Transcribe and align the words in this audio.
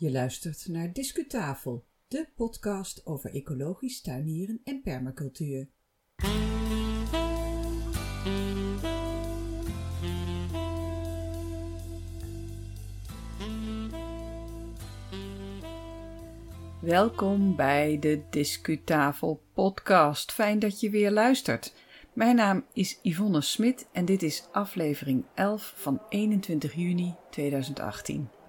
Je 0.00 0.10
luistert 0.10 0.68
naar 0.68 0.92
Discutafel, 0.92 1.84
de 2.08 2.28
podcast 2.36 3.06
over 3.06 3.34
ecologisch 3.34 4.00
tuinieren 4.00 4.60
en 4.64 4.80
permacultuur. 4.82 5.68
Welkom 16.80 17.56
bij 17.56 17.98
de 17.98 18.22
Discutafel 18.30 19.42
podcast. 19.52 20.32
Fijn 20.32 20.58
dat 20.58 20.80
je 20.80 20.90
weer 20.90 21.10
luistert. 21.10 21.74
Mijn 22.12 22.36
naam 22.36 22.64
is 22.72 22.98
Yvonne 23.02 23.40
Smit 23.40 23.88
en 23.92 24.04
dit 24.04 24.22
is 24.22 24.48
aflevering 24.52 25.24
11 25.34 25.72
van 25.76 26.02
21 26.08 26.74
juni 26.74 27.14
2018. 27.30 28.39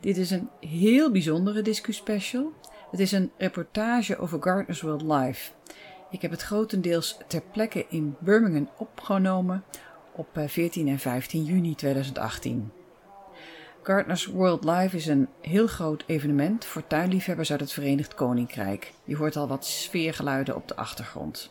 Dit 0.00 0.16
is 0.16 0.30
een 0.30 0.48
heel 0.60 1.10
bijzondere 1.10 1.62
discuspecial. 1.62 2.52
Het 2.90 3.00
is 3.00 3.12
een 3.12 3.30
reportage 3.38 4.18
over 4.18 4.42
Gardeners 4.42 4.80
World 4.80 5.02
Live. 5.02 5.50
Ik 6.10 6.22
heb 6.22 6.30
het 6.30 6.42
grotendeels 6.42 7.16
ter 7.26 7.42
plekke 7.52 7.86
in 7.88 8.16
Birmingham 8.18 8.68
opgenomen 8.76 9.64
op 10.12 10.28
14 10.46 10.86
eh, 10.86 10.92
en 10.92 10.98
15 10.98 11.44
juni 11.44 11.74
2018. 11.74 12.70
Gardeners 13.82 14.26
World 14.26 14.64
Live 14.64 14.96
is 14.96 15.06
een 15.06 15.28
heel 15.40 15.66
groot 15.66 16.04
evenement 16.06 16.64
voor 16.64 16.86
tuinliefhebbers 16.86 17.50
uit 17.50 17.60
het 17.60 17.72
Verenigd 17.72 18.14
Koninkrijk. 18.14 18.92
Je 19.04 19.16
hoort 19.16 19.36
al 19.36 19.48
wat 19.48 19.66
sfeergeluiden 19.66 20.56
op 20.56 20.68
de 20.68 20.76
achtergrond. 20.76 21.50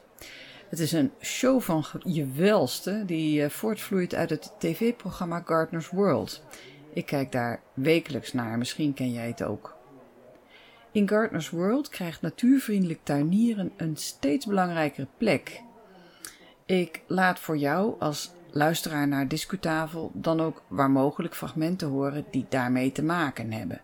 Het 0.69 0.79
is 0.79 0.91
een 0.91 1.11
show 1.21 1.61
van 1.61 1.85
je 2.03 2.27
welste 2.31 3.03
die 3.05 3.43
eh, 3.43 3.49
voortvloeit 3.49 4.15
uit 4.15 4.29
het 4.29 4.51
tv-programma 4.57 5.41
Gardeners 5.45 5.89
World. 5.89 6.43
Ik 6.97 7.05
kijk 7.05 7.31
daar 7.31 7.61
wekelijks 7.73 8.33
naar, 8.33 8.57
misschien 8.57 8.93
ken 8.93 9.11
jij 9.11 9.27
het 9.27 9.43
ook. 9.43 9.75
In 10.91 11.07
Gardeners 11.07 11.49
World 11.49 11.89
krijgt 11.89 12.21
natuurvriendelijk 12.21 12.99
tuinieren 13.03 13.71
een 13.75 13.95
steeds 13.95 14.45
belangrijkere 14.45 15.07
plek. 15.17 15.61
Ik 16.65 17.01
laat 17.07 17.39
voor 17.39 17.57
jou 17.57 17.99
als 17.99 18.31
luisteraar 18.51 19.07
naar 19.07 19.27
Discutafel 19.27 20.11
dan 20.13 20.41
ook 20.41 20.63
waar 20.67 20.89
mogelijk 20.89 21.35
fragmenten 21.35 21.87
horen 21.87 22.25
die 22.31 22.45
daarmee 22.49 22.91
te 22.91 23.03
maken 23.03 23.51
hebben. 23.51 23.81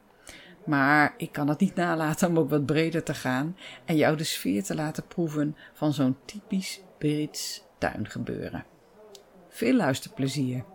Maar 0.66 1.14
ik 1.18 1.32
kan 1.32 1.48
het 1.48 1.60
niet 1.60 1.76
nalaten 1.76 2.30
om 2.30 2.40
ook 2.40 2.50
wat 2.50 2.66
breder 2.66 3.04
te 3.04 3.14
gaan 3.14 3.58
en 3.86 3.96
jou 3.96 4.18
de 4.18 4.24
sfeer 4.24 4.64
te 4.64 4.76
laten 4.76 5.08
proeven 5.08 5.56
van 5.74 5.94
zo'n 5.94 6.18
typisch 6.26 6.82
Brits 6.98 7.64
tuingebeuren. 7.78 8.66
Veel 9.50 9.76
luisterplezier! 9.76 10.73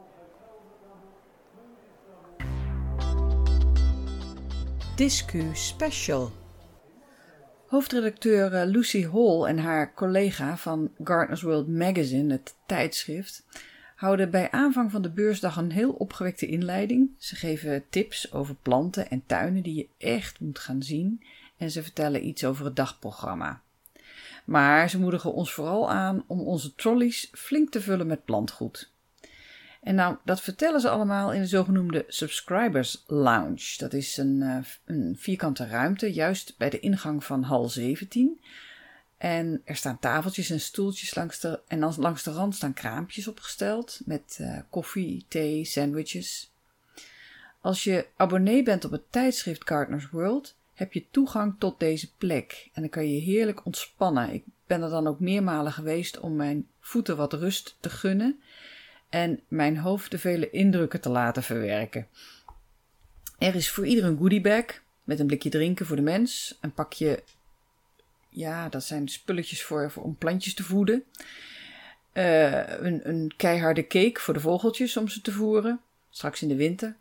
Discu 4.99 5.51
Special. 5.53 6.33
Hoofdredacteur 7.67 8.55
eh, 8.55 8.69
Lucy 8.69 9.07
Hall 9.07 9.45
en 9.45 9.59
haar 9.59 9.95
collega 9.95 10.57
van 10.57 10.91
Gardeners 11.05 11.43
World 11.43 11.69
Magazine, 11.69 12.33
het 12.33 12.55
tijdschrift, 12.67 13.47
houden 13.97 14.31
bij 14.31 14.51
aanvang 14.51 14.91
van 14.91 15.03
de 15.03 15.11
beursdag 15.11 15.57
een 15.57 15.71
heel 15.71 15.93
opgewekte 15.93 16.47
inleiding. 16.47 17.11
Ze 17.19 17.37
geven 17.37 17.85
tips 17.91 18.33
over 18.33 18.55
planten 18.55 19.11
en 19.11 19.23
tuinen 19.27 19.63
die 19.63 19.75
je 19.75 19.89
echt 19.99 20.41
moet 20.41 20.59
gaan 20.59 20.83
zien 20.83 21.23
en 21.57 21.71
ze 21.71 21.83
vertellen 21.83 22.27
iets 22.27 22.45
over 22.45 22.65
het 22.65 22.77
dagprogramma. 22.77 23.63
Maar 24.45 24.91
ze 24.91 24.99
moedigen 24.99 25.33
ons 25.33 25.53
vooral 25.53 25.91
aan 25.91 26.25
om 26.27 26.41
onze 26.41 26.75
trolleys 26.75 27.29
flink 27.33 27.71
te 27.71 27.81
vullen 27.81 28.07
met 28.07 28.25
plantgoed. 28.25 28.93
En 29.83 29.95
nou, 29.95 30.17
dat 30.25 30.41
vertellen 30.41 30.81
ze 30.81 30.89
allemaal 30.89 31.33
in 31.33 31.41
de 31.41 31.47
zogenoemde 31.47 32.05
Subscribers 32.09 33.05
Lounge. 33.07 33.75
Dat 33.79 33.93
is 33.93 34.17
een, 34.17 34.65
een 34.85 35.17
vierkante 35.19 35.67
ruimte, 35.67 36.13
juist 36.13 36.55
bij 36.57 36.71
de 36.71 36.81
ingang 36.81 37.25
van 37.25 37.43
hal 37.43 37.69
17. 37.69 38.41
En 39.19 39.63
er 39.65 39.77
staan 39.77 39.99
tafeltjes 39.99 40.51
en 40.51 40.61
stoeltjes 40.61 41.15
langs 41.15 41.41
de, 41.41 41.61
en 41.69 41.95
langs 41.97 42.23
de 42.23 42.31
rand 42.31 42.55
staan 42.55 42.73
kraampjes 42.73 43.29
opgesteld 43.29 44.01
met 44.05 44.39
uh, 44.41 44.59
koffie, 44.71 45.25
thee, 45.29 45.65
sandwiches. 45.65 46.53
Als 47.61 47.85
je 47.85 48.07
abonnee 48.17 48.63
bent 48.63 48.85
op 48.85 48.91
het 48.91 49.13
tijdschrift 49.13 49.69
Gardeners 49.69 50.11
World, 50.11 50.57
heb 50.75 50.93
je 50.93 51.07
toegang 51.11 51.55
tot 51.59 51.81
deze 51.81 52.13
plek. 52.15 52.71
En 52.73 52.83
dan 52.83 52.91
kan 52.91 53.13
je 53.13 53.21
heerlijk 53.21 53.67
ontspannen. 53.67 54.33
Ik 54.33 54.45
ben 54.67 54.83
er 54.83 54.91
dan 54.91 55.07
ook 55.07 55.21
meermalen 55.21 55.73
geweest 55.73 56.21
om 56.21 56.37
mijn 56.37 56.69
voeten 56.81 57.17
wat 57.17 57.33
rust 57.33 57.77
te 57.81 57.91
gunnen 57.91 58.41
en 59.09 59.41
mijn 59.49 59.79
hoofd 59.79 60.11
de 60.11 60.19
vele 60.19 60.51
indrukken 60.51 61.01
te 61.01 61.09
laten 61.09 61.43
verwerken. 61.43 62.07
Er 63.39 63.55
is 63.55 63.71
voor 63.71 63.87
ieder 63.87 64.05
een 64.05 64.19
goodiebag 64.19 64.65
met 65.05 65.21
een 65.21 65.27
blikje 65.27 65.51
drinken 65.51 65.87
voor 65.87 65.97
de 65.97 66.03
mens, 66.03 66.59
een 66.61 66.73
pakje, 66.73 67.23
ja, 68.29 68.69
dat 68.69 68.85
zijn 68.85 69.09
spulletjes 69.09 69.63
voor, 69.63 69.93
om 69.95 70.17
plantjes 70.17 70.55
te 70.55 70.63
voeden, 70.63 71.05
uh, 72.13 72.69
een, 72.69 73.09
een 73.09 73.33
keiharde 73.37 73.87
cake 73.87 74.21
voor 74.21 74.35
de 74.35 74.41
vogeltjes 74.41 74.97
om 74.97 75.09
ze 75.09 75.21
te 75.21 75.33
voeren, 75.33 75.81
straks 76.11 76.43
in 76.43 76.49
de 76.49 76.57
winter. 76.57 76.97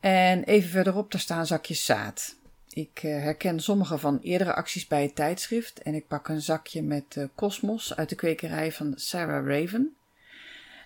En 0.00 0.44
even 0.44 0.70
verderop, 0.70 1.10
daar 1.10 1.20
staan 1.20 1.46
zakjes 1.46 1.84
zaad. 1.84 2.36
Ik 2.68 3.02
uh, 3.02 3.22
herken 3.22 3.60
sommige 3.60 3.98
van 3.98 4.18
eerdere 4.22 4.54
acties 4.54 4.86
bij 4.86 5.02
het 5.02 5.14
tijdschrift 5.14 5.82
en 5.82 5.94
ik 5.94 6.08
pak 6.08 6.28
een 6.28 6.42
zakje 6.42 6.82
met 6.82 7.28
Cosmos 7.34 7.96
uit 7.96 8.08
de 8.08 8.14
kwekerij 8.14 8.72
van 8.72 8.92
Sarah 8.96 9.46
Raven. 9.46 9.94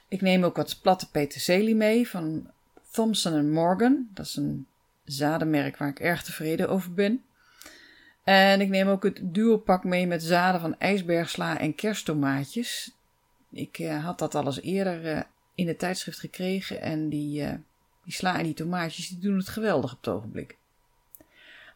Ik 0.09 0.21
neem 0.21 0.45
ook 0.45 0.57
wat 0.57 0.79
platte 0.83 1.11
peterselie 1.11 1.75
mee 1.75 2.09
van 2.09 2.51
Thompson 2.91 3.51
Morgan. 3.51 4.09
Dat 4.15 4.27
is 4.27 4.37
een 4.37 4.67
zadenmerk 5.05 5.77
waar 5.77 5.89
ik 5.89 6.01
erg 6.01 6.23
tevreden 6.23 6.69
over 6.69 6.95
ben. 6.95 7.25
En 8.25 8.61
ik 8.61 8.69
neem 8.69 8.89
ook 8.89 9.03
het 9.03 9.21
duopak 9.23 9.85
mee 9.85 10.07
met 10.07 10.23
zaden 10.23 10.61
van 10.61 10.79
ijsbergsla 10.79 11.59
en 11.59 11.75
kersttomaatjes. 11.75 12.97
Ik 13.51 13.79
uh, 13.79 14.05
had 14.05 14.19
dat 14.19 14.35
al 14.35 14.47
eens 14.47 14.61
eerder 14.61 15.05
uh, 15.05 15.21
in 15.55 15.69
het 15.69 15.79
tijdschrift 15.79 16.19
gekregen 16.19 16.81
en 16.81 17.09
die, 17.09 17.43
uh, 17.43 17.53
die 18.05 18.13
sla 18.13 18.39
en 18.39 18.45
die 18.45 18.55
tomaatjes 18.55 19.09
die 19.09 19.19
doen 19.19 19.37
het 19.37 19.49
geweldig 19.49 19.93
op 19.93 19.99
het 20.05 20.15
ogenblik. 20.15 20.57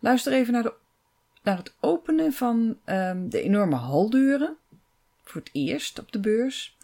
Luister 0.00 0.32
even 0.32 0.52
naar, 0.52 0.62
de, 0.62 0.74
naar 1.42 1.56
het 1.56 1.74
openen 1.80 2.32
van 2.32 2.78
um, 2.86 3.30
de 3.30 3.42
enorme 3.42 3.76
haldeuren. 3.76 4.56
Voor 5.24 5.40
het 5.40 5.50
eerst 5.52 5.98
op 5.98 6.12
de 6.12 6.20
beurs 6.20 6.76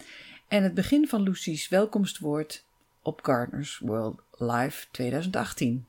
en 0.48 0.62
het 0.62 0.74
begin 0.74 1.08
van 1.08 1.22
Lucy's 1.22 1.68
welkomstwoord 1.68 2.64
op 3.02 3.20
Gardeners 3.22 3.78
World 3.78 4.22
Live 4.30 4.86
2018. 4.90 5.86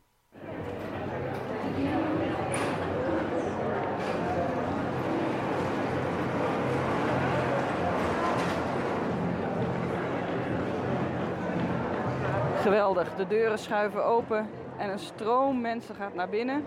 Geweldig, 12.61 13.15
de 13.15 13.27
deuren 13.27 13.59
schuiven 13.59 14.05
open 14.05 14.49
en 14.77 14.89
een 14.89 14.99
stroom 14.99 15.61
mensen 15.61 15.95
gaat 15.95 16.13
naar 16.13 16.29
binnen. 16.29 16.65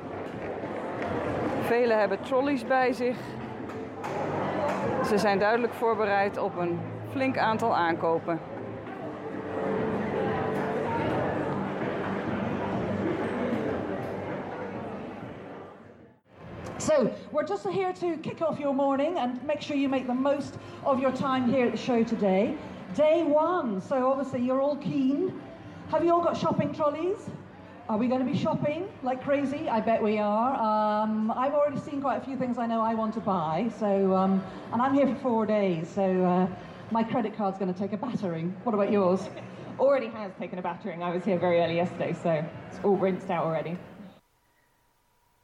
Velen 1.62 1.98
hebben 1.98 2.22
trolleys 2.22 2.64
bij 2.66 2.92
zich. 2.92 3.16
Ze 5.06 5.18
zijn 5.18 5.38
duidelijk 5.38 5.72
voorbereid 5.72 6.38
op 6.38 6.56
een 6.56 6.80
flink 7.18 7.36
aantal 7.36 7.70
aankopen. 7.70 8.38
So, 16.78 17.12
we're 17.32 17.42
just 17.42 17.66
here 17.66 17.92
to 17.94 18.16
kick 18.18 18.40
off 18.40 18.60
your 18.60 18.72
morning 18.72 19.18
and 19.18 19.42
make 19.42 19.60
sure 19.60 19.76
you 19.76 19.88
make 19.88 20.06
the 20.06 20.14
most 20.14 20.58
of 20.84 21.00
your 21.00 21.10
time 21.10 21.50
here 21.50 21.66
at 21.66 21.72
the 21.72 21.78
show 21.78 22.04
today. 22.04 22.56
Day 22.94 23.24
one, 23.24 23.80
so 23.80 24.08
obviously 24.12 24.40
you're 24.40 24.60
all 24.60 24.76
keen. 24.76 25.40
Have 25.90 26.04
you 26.04 26.12
all 26.12 26.22
got 26.22 26.36
shopping 26.36 26.72
trolleys? 26.72 27.18
Are 27.88 27.98
we 27.98 28.06
going 28.06 28.24
to 28.24 28.30
be 28.30 28.38
shopping 28.38 28.88
like 29.02 29.24
crazy? 29.24 29.68
I 29.68 29.80
bet 29.80 30.00
we 30.00 30.18
are. 30.18 30.54
Um, 30.54 31.32
I've 31.32 31.54
already 31.54 31.80
seen 31.80 32.00
quite 32.00 32.22
a 32.22 32.24
few 32.24 32.36
things 32.36 32.58
I 32.58 32.66
know 32.66 32.80
I 32.80 32.94
want 32.94 33.14
to 33.14 33.20
buy. 33.20 33.70
So, 33.80 34.14
um, 34.14 34.40
and 34.72 34.80
I'm 34.80 34.94
here 34.94 35.08
for 35.08 35.16
four 35.16 35.46
days. 35.46 35.88
So, 35.88 36.04
uh, 36.24 36.46
my 36.90 37.04
credit 37.04 37.36
card's 37.36 37.58
going 37.58 37.74
to 37.74 37.80
take 37.80 37.92
a 37.92 38.06
battering. 38.06 38.54
What 38.64 38.74
about 38.74 38.90
yours? 38.90 39.20
already 39.78 40.10
has 40.12 40.30
taken 40.38 40.58
a 40.58 40.62
battering. 40.62 41.02
I 41.02 41.12
was 41.12 41.24
here 41.24 41.38
very 41.38 41.60
early 41.60 41.74
yesterday, 41.74 42.14
so 42.22 42.44
it's 42.68 42.84
all 42.84 42.96
rinsed 42.96 43.30
out 43.30 43.44
already. 43.44 43.76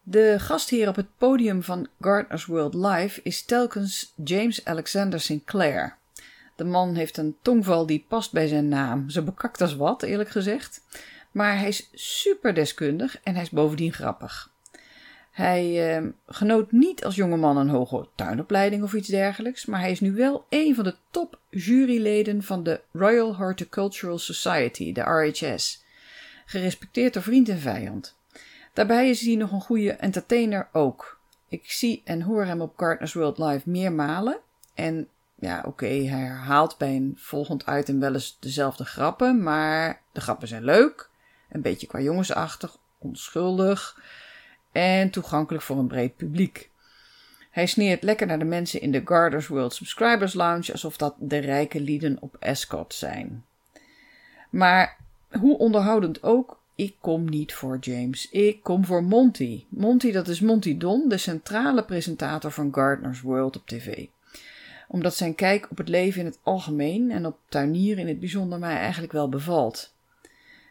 De 0.02 0.36
gastheer 0.38 0.88
op 0.88 0.96
het 0.96 1.16
podium 1.18 1.62
van 1.62 1.88
Gardeners 2.00 2.46
World 2.46 2.74
Live 2.74 3.20
is 3.22 3.44
telkens 3.44 4.12
James 4.24 4.64
Alexander 4.64 5.20
Sinclair. 5.20 5.96
De 6.56 6.64
man 6.64 6.94
heeft 6.94 7.16
een 7.16 7.36
tongval 7.42 7.86
die 7.86 8.04
past 8.08 8.32
bij 8.32 8.46
zijn 8.46 8.68
naam. 8.68 9.10
Zo 9.10 9.22
bekakt 9.22 9.60
als 9.60 9.76
wat, 9.76 10.02
eerlijk 10.02 10.28
gezegd. 10.28 10.80
Maar 11.30 11.58
hij 11.58 11.68
is 11.68 11.88
super 11.92 12.54
deskundig 12.54 13.20
en 13.22 13.34
hij 13.34 13.42
is 13.42 13.50
bovendien 13.50 13.92
grappig. 13.92 14.52
Hij 15.34 15.96
uh, 16.00 16.08
genoot 16.26 16.72
niet 16.72 17.04
als 17.04 17.14
jongeman 17.14 17.56
een 17.56 17.68
hoge 17.68 18.08
tuinopleiding 18.14 18.82
of 18.82 18.92
iets 18.92 19.08
dergelijks, 19.08 19.66
maar 19.66 19.80
hij 19.80 19.90
is 19.90 20.00
nu 20.00 20.12
wel 20.12 20.46
een 20.48 20.74
van 20.74 20.84
de 20.84 20.94
top 21.10 21.38
juryleden 21.50 22.42
van 22.42 22.62
de 22.62 22.80
Royal 22.92 23.36
Horticultural 23.36 24.18
Society, 24.18 24.92
de 24.92 25.00
RHS. 25.00 25.84
Gerespecteerd 26.46 27.14
door 27.14 27.22
vriend 27.22 27.48
en 27.48 27.58
vijand. 27.58 28.16
Daarbij 28.72 29.10
is 29.10 29.20
hij 29.20 29.34
nog 29.34 29.52
een 29.52 29.60
goede 29.60 29.92
entertainer 29.92 30.68
ook. 30.72 31.20
Ik 31.48 31.70
zie 31.70 32.02
en 32.04 32.22
hoor 32.22 32.44
hem 32.44 32.60
op 32.60 32.72
Gardeners 32.76 33.12
World 33.12 33.38
Live 33.38 33.70
meermalen. 33.70 34.38
En 34.74 35.08
ja, 35.34 35.62
oké, 35.66 35.86
hij 35.86 36.06
herhaalt 36.06 36.78
bij 36.78 36.96
een 36.96 37.14
volgend 37.16 37.64
item 37.68 38.00
wel 38.00 38.14
eens 38.14 38.36
dezelfde 38.40 38.84
grappen, 38.84 39.42
maar 39.42 40.02
de 40.12 40.20
grappen 40.20 40.48
zijn 40.48 40.64
leuk, 40.64 41.10
een 41.50 41.62
beetje 41.62 41.86
qua 41.86 42.00
jongensachtig, 42.00 42.76
onschuldig 42.98 44.02
en 44.74 45.10
toegankelijk 45.10 45.64
voor 45.64 45.78
een 45.78 45.86
breed 45.86 46.16
publiek. 46.16 46.70
Hij 47.50 47.66
sneert 47.66 48.02
lekker 48.02 48.26
naar 48.26 48.38
de 48.38 48.44
mensen 48.44 48.80
in 48.80 48.90
de 48.90 49.02
Gardeners 49.04 49.46
World 49.46 49.74
Subscribers 49.74 50.34
Lounge 50.34 50.72
alsof 50.72 50.96
dat 50.96 51.14
de 51.18 51.38
rijke 51.38 51.80
lieden 51.80 52.16
op 52.20 52.36
Escot 52.38 52.94
zijn. 52.94 53.44
Maar 54.50 54.96
hoe 55.30 55.58
onderhoudend 55.58 56.22
ook, 56.22 56.60
ik 56.74 56.94
kom 57.00 57.24
niet 57.30 57.54
voor 57.54 57.78
James. 57.80 58.30
Ik 58.30 58.62
kom 58.62 58.84
voor 58.84 59.04
Monty. 59.04 59.64
Monty, 59.68 60.12
dat 60.12 60.28
is 60.28 60.40
Monty 60.40 60.78
Don, 60.78 61.08
de 61.08 61.18
centrale 61.18 61.84
presentator 61.84 62.50
van 62.50 62.74
Gardeners 62.74 63.20
World 63.20 63.56
op 63.56 63.66
tv. 63.66 64.06
Omdat 64.88 65.14
zijn 65.14 65.34
kijk 65.34 65.70
op 65.70 65.78
het 65.78 65.88
leven 65.88 66.20
in 66.20 66.26
het 66.26 66.38
algemeen 66.42 67.10
en 67.10 67.26
op 67.26 67.38
tuinieren 67.48 68.02
in 68.02 68.08
het 68.08 68.20
bijzonder 68.20 68.58
mij 68.58 68.76
eigenlijk 68.76 69.12
wel 69.12 69.28
bevalt. 69.28 69.94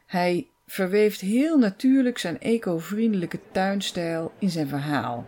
Hij 0.06 0.48
verweeft 0.74 1.22
heel 1.22 1.58
natuurlijk 1.58 2.18
zijn 2.18 2.40
eco-vriendelijke 2.40 3.40
tuinstijl 3.52 4.32
in 4.40 4.50
zijn 4.50 4.68
verhaal. 4.68 5.26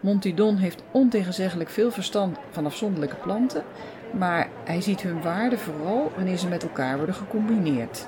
Monty 0.00 0.34
Don 0.34 0.56
heeft 0.56 0.82
ontegenzeggelijk 0.90 1.70
veel 1.70 1.90
verstand 1.90 2.38
van 2.50 2.66
afzonderlijke 2.66 3.16
planten, 3.16 3.64
maar 4.10 4.48
hij 4.64 4.80
ziet 4.80 5.02
hun 5.02 5.22
waarde 5.22 5.58
vooral 5.58 6.12
wanneer 6.16 6.36
ze 6.36 6.48
met 6.48 6.62
elkaar 6.62 6.96
worden 6.96 7.14
gecombineerd. 7.14 8.06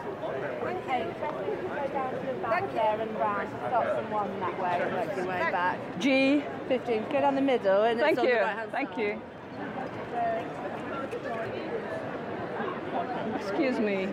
G. 5.98 6.04
15. 6.66 7.02
Go 7.12 7.20
down 7.20 7.34
the 7.34 7.40
middle 7.40 7.88
and 7.88 7.98
Thank 7.98 8.20
you. 8.20 8.38
Thank 8.72 8.88
you. 8.96 9.14
Excuse 13.38 13.81
me. 13.81 14.08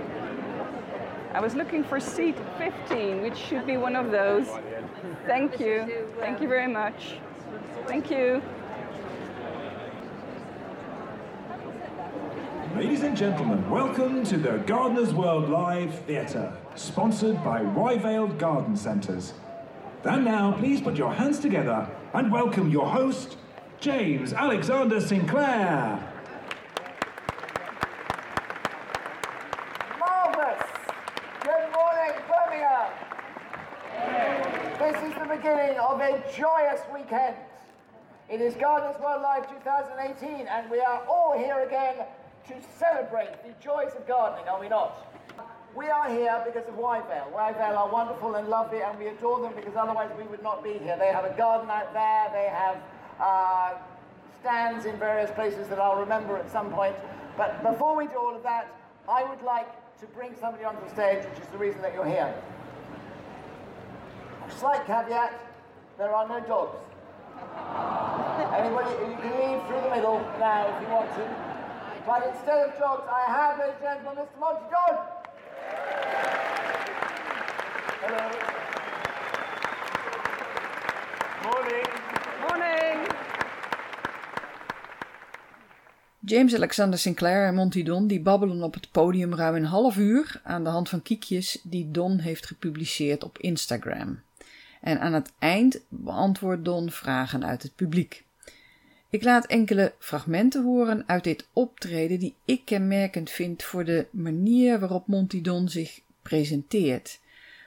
I 1.33 1.39
was 1.39 1.55
looking 1.55 1.83
for 1.83 1.99
seat 1.99 2.35
15, 2.57 3.21
which 3.21 3.35
should 3.37 3.65
be 3.65 3.77
one 3.77 3.95
of 3.95 4.11
those. 4.11 4.47
Thank 5.25 5.59
you. 5.59 6.07
Thank 6.19 6.41
you 6.41 6.47
very 6.47 6.67
much. 6.71 7.17
Thank 7.87 8.11
you. 8.11 8.41
Ladies 12.75 13.03
and 13.03 13.15
gentlemen, 13.15 13.69
welcome 13.69 14.23
to 14.25 14.37
the 14.37 14.57
Gardener's 14.59 15.13
World 15.13 15.49
Live 15.49 15.93
Theatre, 16.05 16.55
sponsored 16.75 17.43
by 17.43 17.61
Ryvale 17.61 18.37
Garden 18.37 18.75
Centres. 18.75 19.33
And 20.03 20.25
now, 20.25 20.51
please 20.53 20.81
put 20.81 20.95
your 20.97 21.13
hands 21.13 21.39
together 21.39 21.87
and 22.13 22.31
welcome 22.31 22.69
your 22.69 22.87
host, 22.87 23.37
James 23.79 24.33
Alexander 24.33 24.99
Sinclair. 24.99 25.99
Marvellous! 29.99 30.63
Good 31.43 31.71
morning, 31.75 32.21
Birmingham! 32.27 32.91
This 34.79 34.95
is 35.03 35.13
the 35.19 35.27
beginning 35.35 35.77
of 35.77 36.01
a 36.13 36.37
joyous 36.37 36.81
weekend. 36.93 37.35
It 38.29 38.39
is 38.39 38.53
Gardens 38.53 39.01
World 39.01 39.23
Live 39.23 39.49
2018, 39.49 40.45
and 40.45 40.69
we 40.69 40.79
are 40.79 41.03
all 41.07 41.35
here 41.35 41.61
again 41.61 42.05
to 42.47 42.53
celebrate 42.77 43.31
the 43.43 43.53
joys 43.59 43.93
of 43.97 44.05
gardening, 44.07 44.47
are 44.47 44.59
we 44.59 44.69
not? 44.69 45.07
We 45.75 45.89
are 45.89 46.07
here 46.07 46.39
because 46.45 46.67
of 46.67 46.75
Wyvale. 46.75 47.31
Wyvale 47.33 47.75
are 47.75 47.91
wonderful 47.91 48.35
and 48.35 48.47
lovely, 48.47 48.83
and 48.83 48.99
we 48.99 49.07
adore 49.07 49.41
them 49.41 49.53
because 49.55 49.75
otherwise 49.75 50.11
we 50.15 50.23
would 50.25 50.43
not 50.43 50.63
be 50.63 50.73
here. 50.73 50.95
They 50.99 51.07
have 51.07 51.25
a 51.25 51.35
garden 51.35 51.67
out 51.71 51.91
there, 51.93 52.29
they 52.31 52.47
have 52.47 52.77
uh, 53.19 53.73
stands 54.39 54.85
in 54.85 54.99
various 54.99 55.31
places 55.31 55.67
that 55.69 55.79
I'll 55.79 55.99
remember 55.99 56.37
at 56.37 56.51
some 56.51 56.69
point. 56.71 56.95
But 57.37 57.63
before 57.63 57.97
we 57.97 58.05
do 58.05 58.17
all 58.17 58.35
of 58.35 58.43
that, 58.43 58.67
I 59.09 59.23
would 59.23 59.41
like 59.41 59.67
to 59.99 60.05
bring 60.07 60.35
somebody 60.39 60.63
onto 60.63 60.83
the 60.83 60.91
stage, 60.91 61.25
which 61.25 61.39
is 61.39 61.47
the 61.47 61.57
reason 61.57 61.81
that 61.81 61.95
you're 61.95 62.05
here. 62.05 62.31
Slight 64.59 64.85
caveat, 64.85 65.52
there 65.97 66.13
are 66.13 66.27
no 66.27 66.39
dogs. 66.47 66.77
Anybody, 68.55 68.89
you 69.09 69.17
can 69.21 69.33
leave 69.41 69.61
through 69.67 69.81
the 69.81 69.95
middle 69.95 70.19
now 70.39 70.67
if 70.67 70.81
you 70.81 70.93
want 70.93 71.09
to. 71.15 71.25
But 72.05 72.27
instead 72.27 72.69
of 72.69 72.79
dogs, 72.79 73.03
I 73.09 73.31
have, 73.31 73.59
ladies 73.59 73.75
and 73.79 74.03
gentlemen, 74.03 74.25
Mr. 74.25 74.39
Monty 74.39 74.65
John. 74.71 74.95
Hello. 78.01 78.25
Morning. 81.43 81.87
Morning. 82.47 83.07
James 86.19 86.55
Alexander 86.55 86.99
Sinclair 86.99 87.47
en 87.47 87.55
Monty 87.55 87.83
Don 87.83 88.07
die 88.07 88.21
babbelen 88.21 88.63
op 88.63 88.73
het 88.73 88.91
podium 88.91 89.35
ruim 89.35 89.55
een 89.55 89.65
half 89.65 89.97
uur 89.97 90.41
aan 90.43 90.63
de 90.63 90.69
hand 90.69 90.89
van 90.89 91.01
kiekjes 91.01 91.59
die 91.63 91.91
Don 91.91 92.19
heeft 92.19 92.45
gepubliceerd 92.45 93.23
op 93.23 93.37
Instagram. 93.37 94.19
En 94.83 94.99
aan 94.99 95.13
het 95.13 95.31
eind 95.39 95.79
beantwoordt 95.87 96.65
Don 96.65 96.91
vragen 96.91 97.45
uit 97.45 97.63
het 97.63 97.75
publiek. 97.75 98.23
Ik 99.09 99.23
laat 99.23 99.45
enkele 99.45 99.93
fragmenten 99.99 100.63
horen 100.63 101.03
uit 101.07 101.23
dit 101.23 101.47
optreden 101.53 102.19
die 102.19 102.35
ik 102.45 102.61
kenmerkend 102.65 103.29
vind 103.29 103.63
voor 103.63 103.85
de 103.85 104.07
manier 104.11 104.79
waarop 104.79 105.07
Monty 105.07 105.41
Don 105.41 105.69
zich 105.69 105.99
presenteert. 106.21 107.19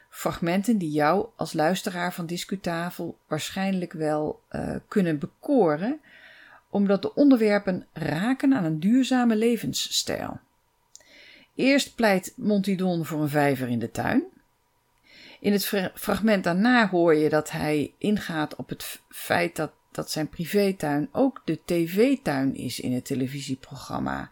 Fragmenten 0.09 0.79
die 0.79 0.91
jou 0.91 1.27
als 1.37 1.53
luisteraar 1.53 2.13
van 2.13 2.27
Discutafel 2.27 3.19
waarschijnlijk 3.27 3.93
wel 3.93 4.41
eh, 4.49 4.77
kunnen 4.89 5.19
bekoren, 5.19 6.01
omdat 6.71 7.03
de 7.03 7.15
onderwerpen 7.15 7.87
raken 7.93 8.55
aan 8.55 8.65
een 8.65 8.81
duurzame 8.81 9.37
levensstijl. 9.37 10.41
Eerst 11.55 11.95
pleit 11.95 12.33
Monty 12.37 12.77
Don 12.77 13.05
voor 13.05 13.23
een 13.23 13.29
vijver 13.29 13.69
in 13.69 13.79
de 13.79 13.91
tuin. 13.91 14.25
In 15.47 15.53
het 15.53 15.67
fra- 15.67 15.91
fragment 15.95 16.45
daarna 16.45 16.89
hoor 16.89 17.15
je 17.15 17.29
dat 17.29 17.51
hij 17.51 17.95
ingaat 17.99 18.57
op 18.57 18.69
het 18.69 19.01
feit 19.09 19.57
dat, 19.57 19.73
dat 19.91 20.11
zijn 20.11 20.29
privétuin 20.29 21.09
ook 21.13 21.43
de 21.45 21.61
tv-tuin 21.65 22.55
is 22.55 22.81
in 22.81 22.93
het 22.93 23.05
televisieprogramma. 23.05 24.31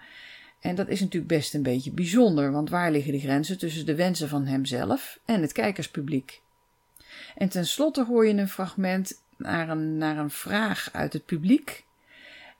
En 0.60 0.74
dat 0.74 0.88
is 0.88 1.00
natuurlijk 1.00 1.32
best 1.32 1.54
een 1.54 1.62
beetje 1.62 1.90
bijzonder, 1.92 2.52
want 2.52 2.70
waar 2.70 2.90
liggen 2.90 3.12
de 3.12 3.18
grenzen 3.18 3.58
tussen 3.58 3.86
de 3.86 3.94
wensen 3.94 4.28
van 4.28 4.46
hemzelf 4.46 5.18
en 5.24 5.42
het 5.42 5.52
kijkerspubliek? 5.52 6.40
En 7.36 7.48
tenslotte 7.48 8.04
hoor 8.04 8.26
je 8.26 8.34
een 8.34 8.48
fragment 8.48 9.22
naar 9.36 9.68
een, 9.68 9.96
naar 9.96 10.18
een 10.18 10.30
vraag 10.30 10.88
uit 10.92 11.12
het 11.12 11.24
publiek. 11.24 11.84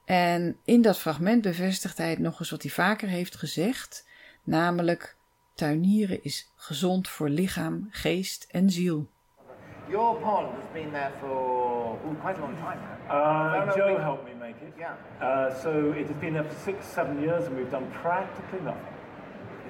En 0.05 0.57
in 0.65 0.83
dat 0.83 0.99
fragment 0.99 1.43
bevestigt 1.43 1.99
hij 1.99 2.11
het 2.11 2.19
nog 2.19 2.41
eens 2.41 2.51
wat 2.51 2.63
hij 2.63 2.71
vaker 2.71 3.09
heeft 3.09 3.37
gezegd, 3.37 4.07
namelijk 4.45 5.17
tuinieren 5.55 6.23
is 6.25 6.53
gezond 6.57 7.09
voor 7.09 7.29
lichaam, 7.29 7.89
geest 7.91 8.47
en 8.51 8.71
ziel. 8.71 9.07
Your 9.89 10.17
pond 10.17 10.47
has 10.55 10.65
been 10.73 10.91
there 10.91 11.11
for 11.21 11.29
ooh, 12.07 12.21
quite 12.23 12.39
a 12.39 12.41
long 12.41 12.57
time 12.57 12.79
now. 12.81 13.17
Uh, 13.17 13.53
No, 13.59 13.65
no, 13.65 13.73
Joe 13.77 13.95
we- 13.95 14.01
helped 14.03 14.25
me 14.25 14.35
make 14.39 14.55
it. 14.67 14.73
Yeah. 14.77 14.93
Uh, 15.21 15.55
so 15.63 15.93
it 15.93 16.07
has 16.09 16.17
been 16.19 16.33
there 16.33 16.45
for 16.45 16.55
six, 16.63 16.87
seven 16.87 17.21
years, 17.21 17.47
and 17.47 17.57
we've 17.57 17.71
done 17.71 17.87
practically 18.03 18.61
nothing. 18.61 18.95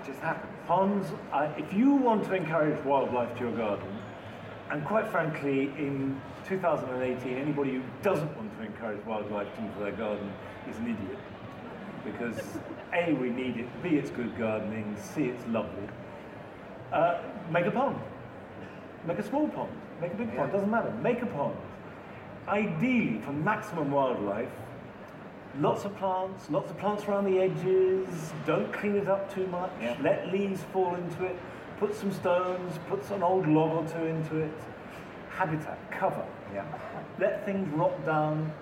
It 0.00 0.07
just 0.07 0.21
happened. 0.21 0.53
Ponds. 0.67 1.07
Uh, 1.33 1.49
if 1.59 1.73
you 1.73 1.95
want 2.05 2.25
to 2.25 2.35
encourage 2.35 2.79
wildlife 2.85 3.33
to 3.38 3.41
your 3.45 3.57
garden, 3.57 3.88
and 4.71 4.85
quite 4.87 5.09
frankly, 5.09 5.73
in 5.79 6.21
2018, 6.49 7.37
anybody 7.37 7.71
who 7.75 7.83
doesn't 8.03 8.37
want 8.37 8.50
to 8.59 8.64
encourage 8.64 9.05
wildlife 9.07 9.59
into 9.59 9.79
their 9.81 9.93
garden 9.97 10.31
is 10.71 10.76
an 10.79 10.85
idiot. 10.85 11.19
Because 12.04 12.37
A, 12.92 13.12
we 13.14 13.30
need 13.30 13.56
it, 13.56 13.82
B, 13.82 13.90
it's 13.90 14.11
good 14.11 14.37
gardening, 14.38 14.96
C, 15.00 15.25
it's 15.25 15.46
lovely. 15.49 15.88
Uh, 16.92 17.18
make 17.50 17.66
a 17.66 17.70
pond. 17.70 17.99
Make 19.06 19.18
a 19.18 19.23
small 19.23 19.49
pond. 19.49 19.70
Make 20.00 20.12
a 20.12 20.16
big 20.16 20.37
pond. 20.37 20.52
Doesn't 20.52 20.70
matter. 20.70 20.90
Make 21.02 21.23
a 21.23 21.26
pond. 21.26 21.56
Ideally, 22.46 23.20
for 23.25 23.32
maximum 23.32 23.90
wildlife, 23.90 24.50
lots 25.61 25.84
of 25.84 25.96
plants, 25.96 26.50
lots 26.50 26.70
of 26.70 26.78
plants 26.78 27.04
around 27.04 27.25
the 27.25 27.40
edges. 27.40 28.32
Don't 28.46 28.73
clean 28.73 28.96
it 28.96 29.08
up 29.08 29.32
too 29.34 29.46
much. 29.46 29.70
Yeah. 29.80 29.96
Let 30.02 30.30
leaves 30.32 30.62
fall 30.73 30.94
into 30.94 31.25
it. 31.25 31.37
Put 31.78 31.94
some 31.94 32.12
stones, 32.12 32.78
put 32.88 33.08
an 33.11 33.23
old 33.23 33.49
log 33.49 33.73
or 33.73 33.88
two 33.92 34.04
into 34.04 34.37
it. 34.38 34.52
Habitat, 35.30 35.78
cover. 35.90 36.25
Yeah. 36.52 36.64
Let 37.18 37.44
things 37.44 37.68
rot 37.75 38.04
down, 38.04 38.52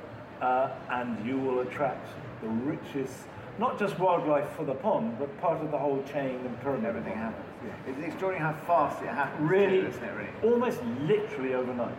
uh, 0.41 0.71
and 0.91 1.25
you 1.27 1.39
will 1.39 1.61
attract 1.61 2.09
the 2.41 2.49
richest, 2.49 3.27
not 3.59 3.79
just 3.79 3.99
wildlife 3.99 4.49
for 4.57 4.65
the 4.65 4.75
pond, 4.75 5.17
but 5.19 5.41
part 5.41 5.61
of 5.63 5.71
the 5.71 5.79
whole 5.79 6.03
chain 6.05 6.37
and 6.45 6.61
pyramid. 6.61 6.87
Everything 6.87 7.15
happens. 7.15 7.47
It's 7.87 7.99
extraordinary 8.01 8.53
how 8.53 8.59
fast 8.67 9.03
it 9.03 9.09
happens. 9.09 9.49
Really, 9.49 9.81
too, 9.83 9.87
isn't 9.89 10.03
it, 10.05 10.13
really? 10.17 10.53
almost 10.53 10.81
literally 11.03 11.55
overnight. 11.55 11.95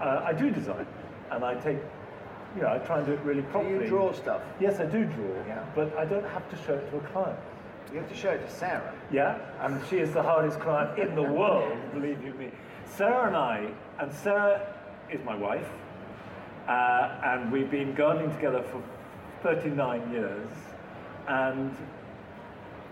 Uh, 0.00 0.22
I 0.24 0.32
do 0.32 0.50
design, 0.50 0.86
and 1.30 1.44
I 1.44 1.54
take, 1.54 1.78
you 2.56 2.62
know, 2.62 2.72
I 2.72 2.78
try 2.78 2.98
and 2.98 3.06
do 3.06 3.12
it 3.12 3.20
really 3.20 3.42
Do 3.42 3.48
properly. 3.48 3.84
you 3.84 3.86
draw 3.88 4.12
stuff? 4.12 4.42
Yes, 4.58 4.80
I 4.80 4.86
do 4.86 5.04
draw, 5.04 5.44
Yeah. 5.46 5.64
but 5.74 5.96
I 5.96 6.04
don't 6.04 6.26
have 6.26 6.48
to 6.50 6.56
show 6.64 6.74
it 6.74 6.90
to 6.90 6.96
a 6.96 7.00
client. 7.12 7.38
You 7.92 7.98
have 7.98 8.08
to 8.08 8.14
show 8.14 8.30
it 8.30 8.44
to 8.46 8.50
Sarah. 8.50 8.94
Yeah, 9.10 9.38
and 9.60 9.80
she 9.88 9.98
is 9.98 10.12
the 10.12 10.22
hardest 10.22 10.60
client 10.60 10.98
in 10.98 11.14
the 11.14 11.22
world, 11.22 11.76
believe 11.92 12.24
you 12.24 12.32
me. 12.34 12.50
Sarah 12.84 13.26
and 13.26 13.36
I, 13.36 13.66
and 13.98 14.12
Sarah 14.12 14.74
is 15.10 15.20
my 15.24 15.34
wife, 15.36 15.68
uh, 16.68 17.20
and 17.24 17.50
we've 17.52 17.70
been 17.70 17.94
gardening 17.94 18.32
together 18.34 18.62
for 18.62 18.80
39 19.42 20.10
years, 20.12 20.48
and 21.28 21.74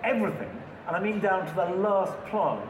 everything, 0.04 0.50
and 0.86 0.96
I 0.96 1.00
mean 1.00 1.20
down 1.20 1.46
to 1.46 1.54
the 1.54 1.66
last 1.66 2.12
plant, 2.26 2.64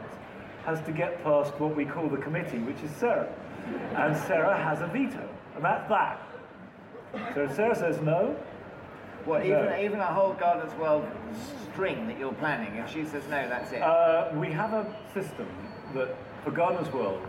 has 0.65 0.81
to 0.81 0.91
get 0.91 1.23
past 1.23 1.53
what 1.59 1.75
we 1.75 1.85
call 1.85 2.07
the 2.09 2.17
committee, 2.17 2.59
which 2.59 2.81
is 2.83 2.91
Sarah. 2.97 3.29
And 3.95 4.15
Sarah 4.27 4.57
has 4.61 4.81
a 4.81 4.87
veto, 4.87 5.27
and 5.55 5.63
that's 5.63 5.87
that. 5.89 6.19
So 7.33 7.43
if 7.43 7.55
Sarah 7.55 7.75
says 7.75 8.01
no, 8.01 8.35
What, 9.25 9.45
No. 9.45 9.63
even, 9.63 9.79
even 9.85 9.99
a 9.99 10.05
whole 10.05 10.33
Gardeners 10.33 10.73
World 10.79 11.05
string 11.71 12.07
that 12.07 12.17
you're 12.17 12.33
planning, 12.33 12.75
if 12.75 12.89
she 12.89 13.03
says 13.05 13.23
no, 13.29 13.47
that's 13.49 13.71
it? 13.71 13.81
Uh, 13.81 14.29
we 14.35 14.49
have 14.51 14.73
a 14.73 14.85
system 15.13 15.47
that 15.93 16.15
for 16.43 16.51
Gardener's 16.51 16.91
World, 16.93 17.21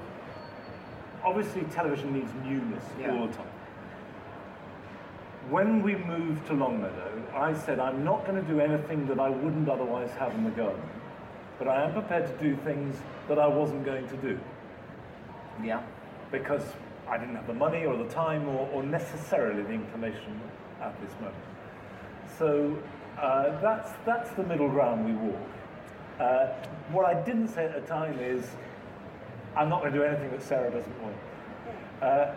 obviously 1.25 1.63
television 1.75 2.13
needs 2.13 2.31
newness 2.45 2.85
Yeah. 2.99 3.13
all 3.13 3.27
the 3.27 3.33
time. 3.35 3.47
When 5.49 5.83
we 5.83 5.97
moved 5.97 6.47
to 6.49 6.55
Longmeadow, 6.55 7.23
I 7.35 7.55
said 7.55 7.81
I'm 7.81 8.05
not 8.05 8.27
going 8.27 8.41
to 8.45 8.49
do 8.49 8.61
anything 8.61 9.07
that 9.07 9.19
I 9.19 9.31
wouldn't 9.31 9.69
otherwise 9.69 10.11
have 10.19 10.35
in 10.35 10.45
the 10.45 10.51
garden, 10.51 10.83
but 11.59 11.67
I 11.67 11.83
am 11.83 11.93
prepared 11.93 12.27
to 12.27 12.45
do 12.45 12.57
things 12.57 12.97
that 13.29 13.39
I 13.39 13.47
wasn't 13.47 13.85
going 13.85 14.07
to 14.09 14.17
do 14.17 14.39
yeah. 15.65 15.83
because 16.31 16.63
I 17.09 17.19
didn't 17.19 17.37
have 17.37 17.47
the 17.47 17.55
money 17.55 17.85
or 17.85 17.97
the 17.97 18.09
time 18.11 18.49
or, 18.49 18.69
or 18.73 18.83
necessarily 18.83 19.63
the 19.63 19.73
inclination 19.73 20.41
at 20.81 20.99
this 21.01 21.13
moment. 21.21 21.35
So 22.39 22.79
uh, 23.19 23.61
that's, 23.61 23.91
that's 24.07 24.31
the 24.33 24.45
middle 24.45 24.69
ground 24.69 25.05
we 25.07 25.13
walk. 25.13 25.49
Uh, 26.19 26.47
what 26.93 27.07
I 27.07 27.21
didn't 27.23 27.49
say 27.49 27.65
at 27.65 27.75
the 27.75 27.87
time 27.87 28.19
is, 28.19 28.47
I'm 29.57 29.69
not 29.69 29.81
going 29.81 29.93
to 29.93 29.99
do 29.99 30.05
anything 30.05 30.31
that 30.31 30.43
Sarah 30.43 30.71
doesn't 30.71 31.03
want. 31.03 31.17
Uh, 32.01 32.35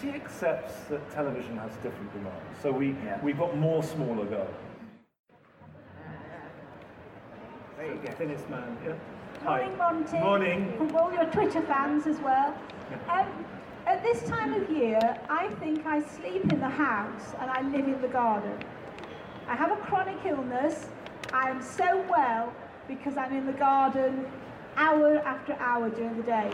she 0.00 0.10
accepts 0.10 0.74
that 0.90 1.10
television 1.10 1.56
has 1.56 1.72
different 1.82 2.12
demands. 2.12 2.56
So 2.62 2.70
we, 2.72 2.88
Yeah. 3.04 3.18
we've 3.22 3.38
got 3.38 3.56
more 3.56 3.82
smaller 3.82 4.24
gardens. 4.24 4.56
There 7.76 7.86
you 7.86 7.94
go. 8.04 8.12
Thinnest 8.12 8.48
man, 8.50 8.76
yeah. 8.84 8.94
Morning, 9.44 9.76
Monty. 9.78 10.18
Morning. 10.18 10.74
From 10.76 10.96
all 10.96 11.12
your 11.12 11.26
Twitter 11.26 11.62
fans 11.62 12.06
as 12.06 12.18
well. 12.20 12.54
Um, 13.08 13.26
at 13.86 14.02
this 14.02 14.22
time 14.28 14.52
of 14.52 14.68
year, 14.70 14.98
I 15.30 15.48
think 15.60 15.86
I 15.86 16.02
sleep 16.02 16.52
in 16.52 16.58
the 16.60 16.68
house 16.68 17.34
and 17.40 17.50
I 17.50 17.62
live 17.62 17.86
in 17.86 18.00
the 18.00 18.08
garden. 18.08 18.58
I 19.48 19.54
have 19.54 19.70
a 19.70 19.76
chronic 19.76 20.18
illness. 20.26 20.88
I 21.32 21.50
am 21.50 21.62
so 21.62 22.04
well 22.10 22.52
because 22.88 23.16
I'm 23.16 23.32
in 23.32 23.46
the 23.46 23.52
garden 23.52 24.26
hour 24.76 25.18
after 25.18 25.54
hour 25.54 25.88
during 25.90 26.16
the 26.16 26.22
day. 26.24 26.50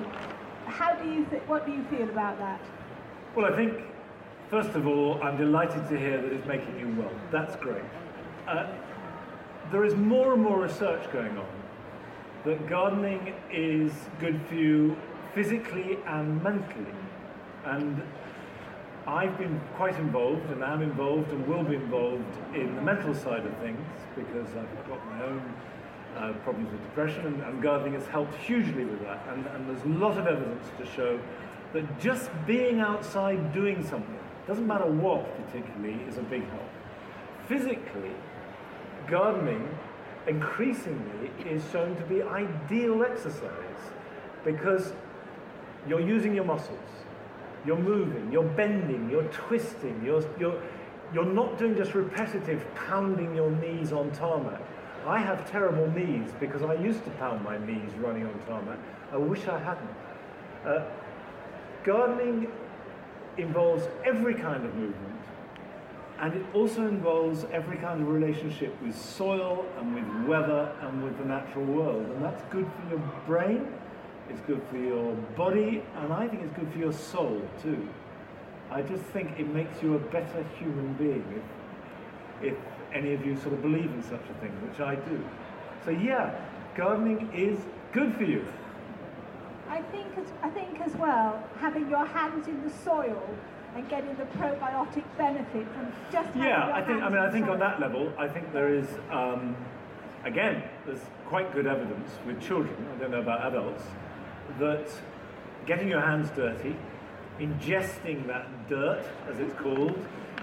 How 0.66 0.94
do 0.94 1.08
you 1.08 1.24
th- 1.26 1.42
what 1.46 1.64
do 1.66 1.72
you 1.72 1.84
feel 1.84 2.08
about 2.08 2.38
that? 2.38 2.60
Well, 3.36 3.52
I 3.52 3.56
think, 3.56 3.80
first 4.48 4.70
of 4.76 4.86
all, 4.86 5.20
I'm 5.20 5.36
delighted 5.36 5.88
to 5.88 5.98
hear 5.98 6.22
that 6.22 6.32
it's 6.32 6.46
making 6.46 6.78
you 6.78 6.94
well. 6.96 7.10
That's 7.32 7.56
great. 7.56 7.82
Uh, 8.46 8.68
there 9.72 9.84
is 9.84 9.96
more 9.96 10.34
and 10.34 10.40
more 10.40 10.60
research 10.60 11.10
going 11.12 11.36
on 11.36 11.46
that 12.44 12.68
gardening 12.68 13.34
is 13.50 13.90
good 14.20 14.40
for 14.46 14.54
you 14.54 14.96
physically 15.34 15.98
and 16.06 16.40
mentally. 16.44 16.94
And 17.64 18.02
I've 19.04 19.36
been 19.36 19.60
quite 19.74 19.98
involved 19.98 20.48
and 20.52 20.62
am 20.62 20.82
involved 20.82 21.32
and 21.32 21.44
will 21.48 21.64
be 21.64 21.74
involved 21.74 22.36
in 22.54 22.76
the 22.76 22.82
mental 22.82 23.16
side 23.16 23.44
of 23.44 23.56
things 23.56 23.84
because 24.14 24.46
I've 24.50 24.88
got 24.88 25.04
my 25.06 25.24
own 25.24 25.54
uh, 26.16 26.32
problems 26.44 26.70
with 26.70 26.82
depression 26.82 27.26
and, 27.26 27.42
and 27.42 27.60
gardening 27.60 27.94
has 27.94 28.06
helped 28.06 28.36
hugely 28.36 28.84
with 28.84 29.02
that. 29.02 29.26
And, 29.30 29.44
and 29.46 29.68
there's 29.68 29.84
a 29.84 29.98
lot 29.98 30.16
of 30.18 30.28
evidence 30.28 30.66
to 30.78 30.86
show 30.86 31.18
that 31.74 32.00
just 32.00 32.30
being 32.46 32.80
outside 32.80 33.52
doing 33.52 33.84
something, 33.86 34.18
doesn't 34.46 34.66
matter 34.66 34.86
what 34.86 35.26
particularly, 35.44 36.00
is 36.04 36.16
a 36.16 36.22
big 36.22 36.48
help. 36.50 36.70
Physically, 37.46 38.12
gardening 39.08 39.68
increasingly 40.26 41.30
is 41.44 41.62
shown 41.70 41.94
to 41.96 42.02
be 42.04 42.22
ideal 42.22 43.02
exercise 43.02 43.92
because 44.44 44.92
you're 45.86 46.00
using 46.00 46.34
your 46.34 46.44
muscles, 46.44 46.78
you're 47.66 47.76
moving, 47.76 48.30
you're 48.32 48.42
bending, 48.42 49.10
you're 49.10 49.24
twisting, 49.24 50.00
you're, 50.04 50.24
you're, 50.38 50.62
you're 51.12 51.24
not 51.24 51.58
doing 51.58 51.76
just 51.76 51.94
repetitive 51.94 52.64
pounding 52.74 53.34
your 53.34 53.50
knees 53.50 53.92
on 53.92 54.10
tarmac. 54.12 54.60
I 55.06 55.18
have 55.18 55.50
terrible 55.50 55.90
knees 55.90 56.30
because 56.40 56.62
I 56.62 56.74
used 56.74 57.04
to 57.04 57.10
pound 57.10 57.44
my 57.44 57.58
knees 57.66 57.90
running 57.98 58.26
on 58.26 58.38
tarmac. 58.46 58.78
I 59.12 59.16
wish 59.16 59.46
I 59.48 59.58
hadn't. 59.58 59.90
Uh, 60.64 60.84
gardening 61.84 62.48
involves 63.36 63.88
every 64.04 64.34
kind 64.34 64.64
of 64.64 64.74
movement 64.74 65.14
and 66.20 66.34
it 66.34 66.46
also 66.54 66.86
involves 66.86 67.44
every 67.52 67.76
kind 67.76 68.00
of 68.00 68.08
relationship 68.08 68.80
with 68.82 68.96
soil 68.96 69.66
and 69.78 69.94
with 69.94 70.28
weather 70.28 70.72
and 70.82 71.02
with 71.02 71.18
the 71.18 71.24
natural 71.24 71.64
world. 71.64 72.06
And 72.06 72.24
that's 72.24 72.42
good 72.50 72.66
for 72.66 72.90
your 72.90 73.12
brain, 73.26 73.66
it's 74.30 74.40
good 74.42 74.62
for 74.70 74.78
your 74.78 75.12
body, 75.36 75.82
and 75.96 76.12
I 76.12 76.28
think 76.28 76.42
it's 76.42 76.56
good 76.56 76.72
for 76.72 76.78
your 76.78 76.92
soul 76.92 77.42
too. 77.62 77.88
I 78.70 78.82
just 78.82 79.02
think 79.04 79.38
it 79.38 79.48
makes 79.52 79.82
you 79.82 79.96
a 79.96 79.98
better 79.98 80.44
human 80.58 80.94
being 80.94 81.42
if, 82.42 82.52
if 82.52 82.58
any 82.92 83.12
of 83.12 83.26
you 83.26 83.36
sort 83.36 83.52
of 83.54 83.62
believe 83.62 83.90
in 83.92 84.02
such 84.02 84.22
a 84.30 84.34
thing, 84.40 84.52
which 84.66 84.80
I 84.80 84.94
do. 84.94 85.22
So, 85.84 85.90
yeah, 85.90 86.40
gardening 86.76 87.30
is 87.34 87.58
good 87.92 88.14
for 88.14 88.24
you. 88.24 88.46
I 89.84 89.90
think 89.92 90.18
as, 90.18 90.26
I 90.42 90.48
think 90.50 90.80
as 90.80 90.94
well 90.96 91.42
having 91.60 91.88
your 91.90 92.06
hands 92.06 92.48
in 92.48 92.62
the 92.62 92.70
soil 92.70 93.22
and 93.74 93.88
getting 93.88 94.14
the 94.16 94.24
probiotic 94.24 95.04
benefit 95.18 95.66
from 95.74 95.92
just 96.12 96.28
Yeah, 96.36 96.66
your 96.66 96.74
I 96.76 96.82
think. 96.82 97.02
I 97.02 97.08
mean, 97.08 97.18
I 97.18 97.30
think 97.30 97.46
the 97.46 97.52
on 97.52 97.58
that 97.58 97.80
level, 97.80 98.12
I 98.18 98.28
think 98.28 98.52
there 98.52 98.72
is. 98.72 98.86
Um, 99.10 99.56
again, 100.24 100.62
there's 100.86 101.00
quite 101.26 101.52
good 101.52 101.66
evidence 101.66 102.10
with 102.26 102.40
children. 102.40 102.74
I 102.94 103.00
don't 103.00 103.10
know 103.10 103.20
about 103.20 103.46
adults 103.46 103.82
that 104.58 104.88
getting 105.66 105.88
your 105.88 106.00
hands 106.00 106.30
dirty, 106.30 106.76
ingesting 107.38 108.26
that 108.28 108.46
dirt, 108.68 109.04
as 109.28 109.38
it's 109.40 109.54
called, 109.54 109.98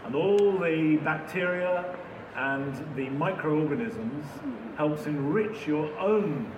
and 0.06 0.16
all 0.16 0.58
the 0.60 0.98
bacteria 1.04 1.96
and 2.36 2.96
the 2.96 3.10
microorganisms 3.10 4.26
helps 4.78 5.06
enrich 5.06 5.68
your 5.68 5.96
own 5.98 6.52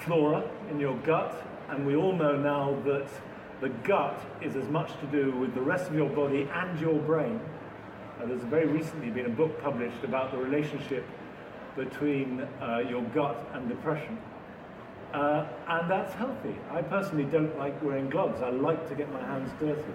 flora 0.00 0.44
in 0.70 0.78
your 0.80 0.96
gut. 0.98 1.42
And 1.70 1.86
we 1.86 1.96
all 1.96 2.12
know 2.12 2.36
now 2.36 2.76
that 2.84 3.08
the 3.60 3.70
gut 3.84 4.18
is 4.40 4.56
as 4.56 4.68
much 4.68 4.90
to 5.00 5.06
do 5.06 5.32
with 5.38 5.54
the 5.54 5.60
rest 5.60 5.88
of 5.88 5.94
your 5.94 6.10
body 6.10 6.48
and 6.52 6.80
your 6.80 6.98
brain. 7.00 7.40
Uh, 8.20 8.26
there's 8.26 8.44
very 8.44 8.66
recently 8.66 9.10
been 9.10 9.26
a 9.26 9.36
book 9.36 9.62
published 9.62 10.04
about 10.04 10.30
the 10.32 10.38
relationship 10.38 11.04
between 11.76 12.40
uh, 12.40 12.78
your 12.88 13.02
gut 13.14 13.36
and 13.54 13.68
depression. 13.68 14.18
Uh, 15.14 15.44
and 15.68 15.90
that's 15.90 16.14
healthy. 16.14 16.54
I 16.70 16.82
personally 16.82 17.24
don't 17.24 17.58
like 17.58 17.82
wearing 17.82 18.08
gloves. 18.10 18.40
I 18.42 18.50
like 18.50 18.88
to 18.88 18.94
get 18.94 19.12
my 19.12 19.22
hands 19.22 19.50
dirty. 19.60 19.92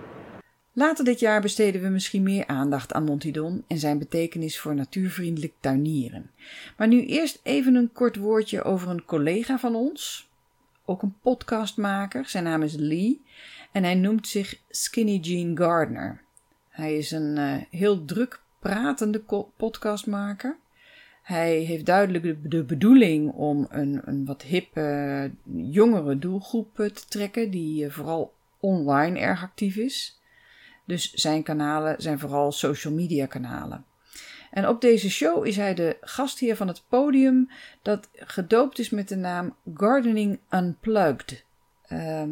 Later 0.74 1.04
dit 1.06 1.20
jaar 1.20 1.42
besteden 1.42 1.82
we 1.82 1.88
misschien 1.88 2.24
meer 2.24 2.48
aandacht 2.48 2.94
aan 2.94 3.04
Montidon 3.04 3.64
en 3.68 3.78
zijn 3.78 4.00
betekenis 4.00 4.60
voor 4.60 4.76
natuurvriendelijk 4.76 5.54
tuinieren. 5.60 6.30
Maar 6.78 6.88
nu 6.88 7.06
eerst 7.06 7.40
even 7.44 7.76
een 7.76 7.92
kort 7.94 8.16
woordje 8.16 8.64
over 8.64 8.90
een 8.90 9.06
collega 9.06 9.58
van 9.60 9.76
ons, 9.76 10.30
ook 10.88 11.02
een 11.02 11.16
podcastmaker. 11.22 12.26
Zijn 12.26 12.44
naam 12.44 12.62
is 12.62 12.76
Lee 12.76 13.22
en 13.72 13.84
hij 13.84 13.96
noemt 13.96 14.28
zich 14.28 14.62
Skinny 14.70 15.18
Jean 15.18 15.58
Gardner. 15.58 16.22
Hij 16.70 16.98
is 16.98 17.12
een 17.12 17.38
eh, 17.38 17.80
heel 17.80 18.06
druk 18.06 18.42
pratende 18.60 19.24
podcastmaker. 19.58 20.58
Hij 21.24 21.58
heeft 21.58 21.86
duidelijk 21.86 22.24
de, 22.24 22.48
de 22.48 22.64
bedoeling 22.64 23.32
om 23.32 23.66
een, 23.70 24.02
een 24.06 24.26
wat 24.26 24.42
hippe, 24.42 25.32
jongere 25.54 26.20
doelgroep 26.20 26.80
eh, 26.80 26.90
te 26.90 27.06
trekken, 27.06 27.52
die 27.52 27.86
eh, 27.86 27.92
vooral 27.92 28.34
online 28.60 29.20
erg 29.20 29.44
actief 29.44 29.76
is. 29.76 30.20
Dus 30.86 31.14
zijn 31.14 31.44
kanalen 31.44 32.02
zijn 32.02 32.20
vooral 32.20 32.52
social 32.52 32.94
media 32.94 33.26
kanalen. 33.26 33.86
En 34.52 34.68
op 34.68 34.82
deze 34.82 35.10
show 35.10 35.46
is 35.46 35.56
hij 35.56 35.74
de 35.74 35.98
gastheer 36.02 36.56
van 36.56 36.68
het 36.68 36.84
podium 36.88 37.50
dat 37.82 38.10
gedoopt 38.14 38.80
is 38.80 38.90
met 38.90 39.08
de 39.08 39.16
naam 39.16 39.56
Gardening 39.74 40.40
Unplugged. 40.50 41.46
Ehm, 41.88 42.30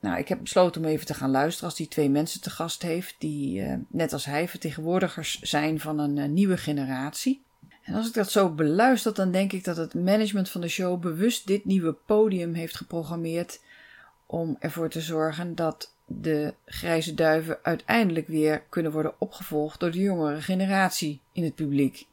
nou, 0.00 0.18
ik 0.18 0.28
heb 0.28 0.40
besloten 0.40 0.82
om 0.84 0.88
even 0.88 1.06
te 1.06 1.14
gaan 1.14 1.30
luisteren 1.30 1.68
als 1.68 1.78
hij 1.78 1.86
twee 1.86 2.10
mensen 2.10 2.40
te 2.40 2.50
gast 2.50 2.82
heeft 2.82 3.14
die, 3.18 3.62
eh, 3.62 3.76
net 3.88 4.12
als 4.12 4.24
hij, 4.24 4.48
vertegenwoordigers 4.48 5.40
zijn 5.40 5.80
van 5.80 5.98
een 5.98 6.18
eh, 6.18 6.28
nieuwe 6.28 6.56
generatie. 6.56 7.42
En 7.82 7.94
als 7.94 8.08
ik 8.08 8.14
dat 8.14 8.30
zo 8.30 8.50
beluister, 8.50 9.14
dan 9.14 9.30
denk 9.30 9.52
ik 9.52 9.64
dat 9.64 9.76
het 9.76 9.94
management 9.94 10.50
van 10.50 10.60
de 10.60 10.68
show 10.68 11.00
bewust 11.00 11.46
dit 11.46 11.64
nieuwe 11.64 11.92
podium 11.92 12.54
heeft 12.54 12.76
geprogrammeerd 12.76 13.60
om 14.26 14.56
ervoor 14.58 14.88
te 14.88 15.00
zorgen 15.00 15.54
dat 15.54 15.93
de 16.06 16.54
grijze 16.64 17.14
duiven 17.14 17.58
uiteindelijk 17.62 18.28
weer 18.28 18.62
kunnen 18.68 18.92
worden 18.92 19.14
opgevolgd 19.18 19.80
door 19.80 19.90
de 19.90 19.98
jongere 19.98 20.40
generatie 20.40 21.20
in 21.32 21.44
het 21.44 21.54
publiek. 21.54 22.06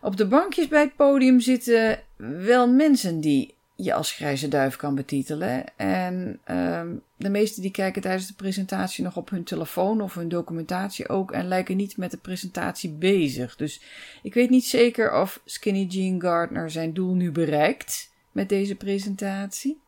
Op 0.00 0.16
de 0.16 0.26
bankjes 0.26 0.68
bij 0.68 0.80
het 0.80 0.96
podium 0.96 1.40
zitten 1.40 2.00
wel 2.16 2.68
mensen 2.68 3.20
die 3.20 3.54
je 3.76 3.94
als 3.94 4.12
grijze 4.12 4.48
duif 4.48 4.76
kan 4.76 4.94
betitelen. 4.94 5.64
En 5.76 6.40
ehm, 6.44 6.88
de 7.16 7.28
meesten 7.28 7.62
die 7.62 7.70
kijken 7.70 8.02
tijdens 8.02 8.26
de 8.26 8.34
presentatie 8.34 9.04
nog 9.04 9.16
op 9.16 9.30
hun 9.30 9.44
telefoon 9.44 10.00
of 10.00 10.14
hun 10.14 10.28
documentatie 10.28 11.08
ook 11.08 11.32
en 11.32 11.48
lijken 11.48 11.76
niet 11.76 11.96
met 11.96 12.10
de 12.10 12.16
presentatie 12.16 12.90
bezig. 12.90 13.56
Dus 13.56 13.80
ik 14.22 14.34
weet 14.34 14.50
niet 14.50 14.64
zeker 14.64 15.12
of 15.12 15.40
Skinny 15.44 15.84
Jean 15.84 16.20
Gardner 16.20 16.70
zijn 16.70 16.92
doel 16.92 17.14
nu 17.14 17.30
bereikt 17.32 18.12
met 18.32 18.48
deze 18.48 18.74
presentatie. 18.74 19.80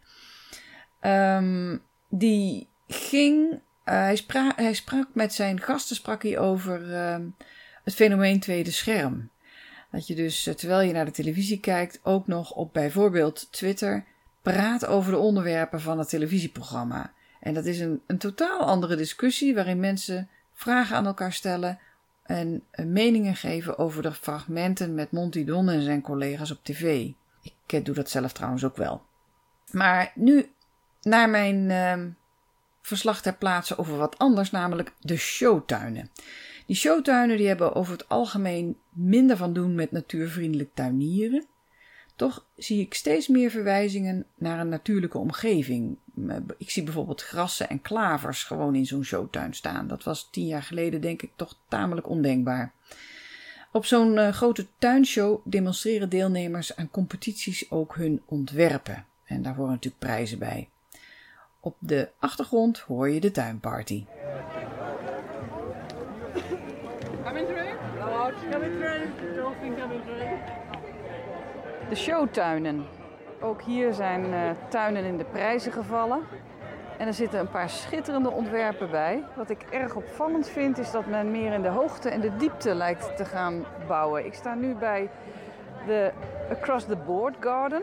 Ehm, 1.00 1.76
die 2.08 2.68
ging, 2.88 3.52
uh, 3.52 3.58
hij, 4.56 4.74
sprak, 4.74 5.08
met 5.12 5.34
zijn 5.34 5.60
gasten 5.60 5.96
hij 6.20 6.38
over 6.38 6.94
ehm, 6.94 7.26
het 7.84 7.94
fenomeen 7.94 8.40
tweede 8.40 8.70
scherm. 8.70 9.30
Dat 9.90 10.06
je 10.06 10.14
dus, 10.14 10.46
eh, 10.46 10.54
terwijl 10.54 10.80
je 10.80 10.92
naar 10.92 11.04
de 11.04 11.10
televisie 11.10 11.60
kijkt, 11.60 12.00
ook 12.02 12.26
nog 12.26 12.50
op 12.52 12.72
bijvoorbeeld 12.72 13.52
Twitter 13.52 14.04
praat 14.42 14.86
over 14.86 15.12
de 15.12 15.18
onderwerpen 15.18 15.80
van 15.80 15.98
het 15.98 16.08
televisieprogramma. 16.08 17.12
En 17.40 17.54
dat 17.54 17.64
is 17.64 17.80
een, 17.80 18.02
een 18.06 18.18
totaal 18.18 18.60
andere 18.60 18.96
discussie 18.96 19.54
waarin 19.54 19.80
mensen 19.80 20.28
vragen 20.52 20.96
aan 20.96 21.06
elkaar 21.06 21.32
stellen 21.32 21.78
en 22.22 22.62
eh, 22.70 22.86
meningen 22.86 23.36
geven 23.36 23.78
over 23.78 24.02
de 24.02 24.12
fragmenten 24.12 24.94
met 24.94 25.12
Monty 25.12 25.44
Don 25.44 25.68
en 25.68 25.82
zijn 25.82 26.02
collega's 26.02 26.50
op 26.50 26.64
tv. 26.64 27.10
Ik 27.42 27.52
eh, 27.66 27.84
doe 27.84 27.94
dat 27.94 28.10
zelf 28.10 28.32
trouwens 28.32 28.64
ook 28.64 28.76
wel. 28.76 29.02
Maar 29.70 30.12
nu 30.14 30.50
naar 31.02 31.30
mijn 31.30 31.70
uh, 31.70 32.12
verslag 32.86 33.22
ter 33.22 33.36
plaatse 33.36 33.78
over 33.78 33.96
wat 33.96 34.18
anders, 34.18 34.50
namelijk 34.50 34.92
de 35.00 35.16
showtuinen. 35.16 36.10
Die 36.66 36.76
showtuinen 36.76 37.36
die 37.36 37.46
hebben 37.46 37.74
over 37.74 37.92
het 37.92 38.08
algemeen 38.08 38.76
minder 38.92 39.36
van 39.36 39.52
doen 39.52 39.74
met 39.74 39.90
natuurvriendelijk 39.90 40.74
tuinieren. 40.74 41.46
Toch 42.16 42.46
zie 42.56 42.80
ik 42.80 42.94
steeds 42.94 43.28
meer 43.28 43.50
verwijzingen 43.50 44.26
naar 44.34 44.60
een 44.60 44.68
natuurlijke 44.68 45.18
omgeving. 45.18 45.96
Ik 46.58 46.70
zie 46.70 46.82
bijvoorbeeld 46.82 47.22
grassen 47.22 47.68
en 47.68 47.82
klavers 47.82 48.44
gewoon 48.44 48.74
in 48.74 48.86
zo'n 48.86 49.04
showtuin 49.04 49.54
staan. 49.54 49.88
Dat 49.88 50.04
was 50.04 50.28
tien 50.30 50.46
jaar 50.46 50.62
geleden 50.62 51.00
denk 51.00 51.22
ik 51.22 51.30
toch 51.36 51.58
tamelijk 51.68 52.08
ondenkbaar. 52.08 52.72
Op 53.72 53.84
zo'n 53.84 54.16
uh, 54.16 54.28
grote 54.28 54.66
tuinshow 54.78 55.40
demonstreren 55.44 56.08
deelnemers 56.08 56.76
aan 56.76 56.90
competities 56.90 57.70
ook 57.70 57.94
hun 57.94 58.22
ontwerpen. 58.26 59.06
En 59.24 59.42
daar 59.42 59.54
horen 59.54 59.72
natuurlijk 59.72 60.02
prijzen 60.02 60.38
bij. 60.38 60.68
Op 61.66 61.76
de 61.78 62.08
achtergrond 62.18 62.78
hoor 62.78 63.08
je 63.08 63.20
de 63.20 63.30
tuinparty. 63.30 64.06
De 71.88 71.94
showtuinen. 71.94 72.86
Ook 73.40 73.62
hier 73.62 73.92
zijn 73.92 74.24
uh, 74.24 74.50
tuinen 74.68 75.04
in 75.04 75.16
de 75.16 75.24
prijzen 75.24 75.72
gevallen. 75.72 76.20
En 76.98 77.06
er 77.06 77.14
zitten 77.14 77.40
een 77.40 77.50
paar 77.50 77.70
schitterende 77.70 78.30
ontwerpen 78.30 78.90
bij. 78.90 79.24
Wat 79.36 79.50
ik 79.50 79.62
erg 79.62 79.94
opvallend 79.94 80.48
vind 80.48 80.78
is 80.78 80.90
dat 80.90 81.06
men 81.06 81.30
meer 81.30 81.52
in 81.52 81.62
de 81.62 81.68
hoogte 81.68 82.08
en 82.08 82.20
de 82.20 82.36
diepte 82.36 82.74
lijkt 82.74 83.16
te 83.16 83.24
gaan 83.24 83.64
bouwen. 83.86 84.26
Ik 84.26 84.34
sta 84.34 84.54
nu 84.54 84.74
bij 84.74 85.10
de 85.86 86.12
Across 86.50 86.86
the 86.86 86.96
Board 86.96 87.36
Garden. 87.40 87.82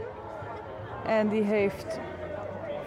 En 1.06 1.30
die 1.30 1.44
heeft 1.44 2.00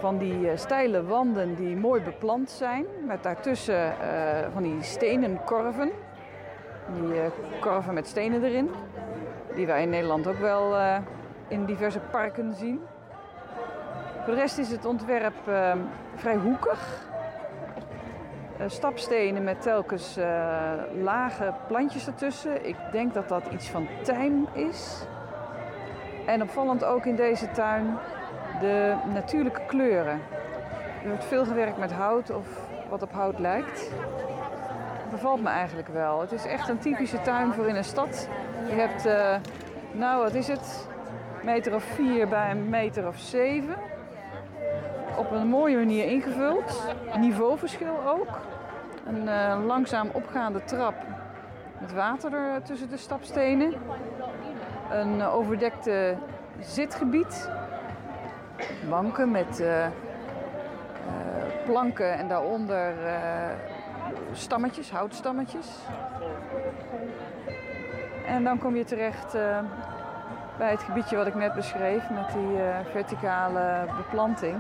van 0.01 0.19
die 0.19 0.41
uh, 0.41 0.51
steile 0.55 1.05
wanden 1.05 1.55
die 1.55 1.77
mooi 1.77 2.03
beplant 2.03 2.51
zijn. 2.51 2.85
Met 3.07 3.23
daartussen 3.23 3.87
uh, 3.87 4.53
van 4.53 4.63
die 4.63 4.83
stenen 4.83 5.45
korven. 5.45 5.91
Die 6.95 7.15
uh, 7.15 7.25
korven 7.61 7.95
met 7.95 8.07
stenen 8.07 8.45
erin. 8.45 8.71
Die 9.55 9.67
wij 9.67 9.83
in 9.83 9.91
Nederland 9.91 10.27
ook 10.27 10.39
wel 10.39 10.75
in 11.49 11.65
diverse 11.65 12.01
parken 12.01 12.55
zien. 12.55 12.83
Voor 14.25 14.35
de 14.35 14.41
rest 14.41 14.59
is 14.59 14.71
het 14.71 14.85
ontwerp 14.85 15.35
vrij 16.15 16.37
hoekig. 16.37 17.09
stapstenen 18.67 19.45
met 19.45 19.63
telkens 19.63 20.19
lage 21.03 21.55
plantjes 21.67 22.07
ertussen. 22.07 22.67
Ik 22.67 22.77
denk 22.93 23.15
dat 23.15 23.29
dat 23.29 23.47
iets 23.53 23.69
van 23.69 23.89
tijm 24.03 24.47
is. 24.53 25.07
En 26.27 26.43
opvallend 26.43 26.85
ook 26.85 27.05
in 27.05 27.17
deze 27.17 27.51
tuin 27.51 27.99
de 28.61 28.95
natuurlijke 29.13 29.61
kleuren. 29.67 30.21
Er 31.03 31.09
wordt 31.09 31.25
veel 31.25 31.45
gewerkt 31.45 31.79
met 31.79 31.93
hout 31.93 32.31
of 32.31 32.47
wat 32.89 33.03
op 33.03 33.13
hout 33.13 33.39
lijkt 33.39 33.91
bevalt 35.11 35.43
me 35.43 35.49
eigenlijk 35.49 35.89
wel. 35.89 36.21
Het 36.21 36.33
is 36.33 36.45
echt 36.45 36.69
een 36.69 36.79
typische 36.79 37.21
tuin 37.21 37.53
voor 37.53 37.67
in 37.67 37.77
een 37.77 37.85
stad. 37.85 38.29
Je 38.69 38.75
hebt, 38.75 39.07
uh, 39.07 39.37
nou 39.93 40.23
wat 40.23 40.35
is 40.35 40.49
het, 40.49 40.89
meter 41.43 41.75
of 41.75 41.85
vier 41.85 42.29
bij 42.29 42.51
een 42.51 42.69
meter 42.69 43.07
of 43.07 43.19
zeven. 43.19 43.77
Op 45.19 45.31
een 45.31 45.47
mooie 45.47 45.77
manier 45.77 46.05
ingevuld. 46.05 46.95
Niveauverschil 47.19 48.07
ook. 48.07 48.41
Een 49.07 49.25
uh, 49.25 49.67
langzaam 49.67 50.09
opgaande 50.13 50.65
trap 50.65 50.95
met 51.81 51.93
water 51.93 52.33
er 52.33 52.63
tussen 52.63 52.89
de 52.89 52.97
stapstenen. 52.97 53.75
Een 54.91 55.23
overdekte 55.23 56.17
zitgebied. 56.61 57.51
Banken 58.89 59.31
met 59.31 59.65
planken 61.65 62.19
en 62.19 62.29
daaronder 62.29 62.95
stammetjes, 64.33 64.91
houtstammetjes. 64.91 65.67
En 68.27 68.45
dan 68.45 68.59
kom 68.59 68.77
je 68.77 68.85
terecht 68.85 69.33
bij 70.59 70.71
het 70.71 70.83
gebiedje 70.83 71.17
wat 71.17 71.27
ik 71.27 71.35
net 71.35 71.55
beschreef 71.55 72.11
met 72.11 72.33
die 72.33 72.59
verticale 72.91 73.85
beplanting. 73.97 74.57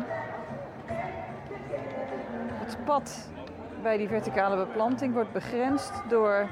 Het 2.52 2.76
pad 2.84 3.28
bij 3.82 3.96
die 3.96 4.08
verticale 4.08 4.56
beplanting 4.56 5.14
wordt 5.14 5.32
begrensd 5.32 5.92
door 6.08 6.46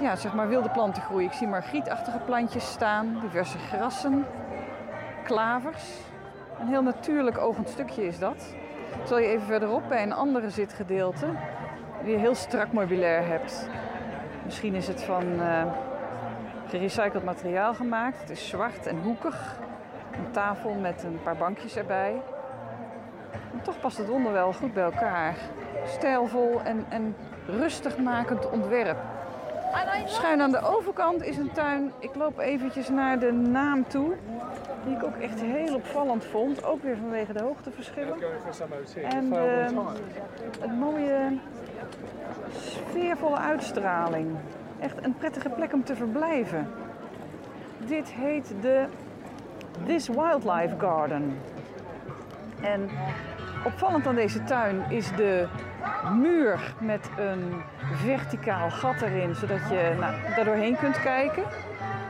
ja, 0.00 0.16
zeg 0.16 0.34
maar 0.34 0.48
wilde 0.48 0.70
plantengroei. 0.70 1.24
Ik 1.24 1.32
zie 1.32 1.46
margrietachtige 1.46 2.18
plantjes 2.18 2.70
staan, 2.70 3.18
diverse 3.20 3.58
grassen, 3.58 4.26
klavers. 5.30 5.82
Een 6.60 6.66
heel 6.66 6.82
natuurlijk 6.82 7.38
ogend 7.38 7.68
stukje 7.68 8.06
is 8.06 8.18
dat. 8.18 8.54
Terwijl 9.04 9.26
je 9.26 9.32
even 9.32 9.46
verderop 9.46 9.88
bij 9.88 10.02
een 10.02 10.12
andere 10.12 10.50
zitgedeelte 10.50 11.26
die 12.02 12.12
je 12.12 12.18
heel 12.18 12.34
strak 12.34 12.72
mobilair 12.72 13.26
hebt. 13.26 13.68
Misschien 14.44 14.74
is 14.74 14.86
het 14.86 15.02
van 15.02 15.24
uh, 15.24 15.62
gerecycled 16.68 17.24
materiaal 17.24 17.74
gemaakt. 17.74 18.20
Het 18.20 18.30
is 18.30 18.48
zwart 18.48 18.86
en 18.86 18.98
hoekig. 19.02 19.58
Een 20.12 20.30
tafel 20.30 20.74
met 20.74 21.02
een 21.02 21.18
paar 21.22 21.36
bankjes 21.36 21.76
erbij. 21.76 22.22
Toch 23.62 23.80
past 23.80 23.98
het 23.98 24.10
onder 24.10 24.32
wel 24.32 24.52
goed 24.52 24.74
bij 24.74 24.84
elkaar. 24.84 25.34
Stijlvol 25.86 26.60
en, 26.64 26.86
en 26.88 27.16
rustig 27.46 27.98
makend 27.98 28.50
ontwerp. 28.50 28.98
Schuin 30.04 30.40
aan 30.40 30.50
de 30.50 30.60
overkant 30.60 31.22
is 31.22 31.36
een 31.36 31.52
tuin. 31.52 31.92
Ik 31.98 32.14
loop 32.14 32.38
eventjes 32.38 32.88
naar 32.88 33.18
de 33.18 33.32
naam 33.32 33.88
toe. 33.88 34.16
Die 34.84 34.96
ik 34.96 35.04
ook 35.04 35.16
echt 35.16 35.40
heel 35.40 35.74
opvallend 35.74 36.24
vond. 36.24 36.64
Ook 36.64 36.82
weer 36.82 36.96
vanwege 36.96 37.32
de 37.32 37.42
hoogteverschillen. 37.42 38.16
En 39.02 39.26
uh, 39.26 39.66
het 40.60 40.78
mooie 40.78 41.38
sfeervolle 42.50 43.38
uitstraling. 43.38 44.36
Echt 44.80 45.04
een 45.04 45.14
prettige 45.14 45.48
plek 45.48 45.72
om 45.72 45.84
te 45.84 45.96
verblijven. 45.96 46.68
Dit 47.86 48.08
heet 48.08 48.54
de 48.60 48.86
This 49.86 50.08
Wildlife 50.08 50.74
Garden. 50.78 51.38
En 52.62 52.90
opvallend 53.64 54.06
aan 54.06 54.14
deze 54.14 54.44
tuin 54.44 54.90
is 54.90 55.10
de 55.16 55.48
muur 56.14 56.74
met 56.78 57.10
een 57.18 57.62
verticaal 57.92 58.70
gat 58.70 59.02
erin, 59.02 59.34
zodat 59.34 59.68
je 59.70 59.96
nou, 60.00 60.14
daar 60.36 60.44
doorheen 60.44 60.76
kunt 60.76 61.00
kijken. 61.00 61.42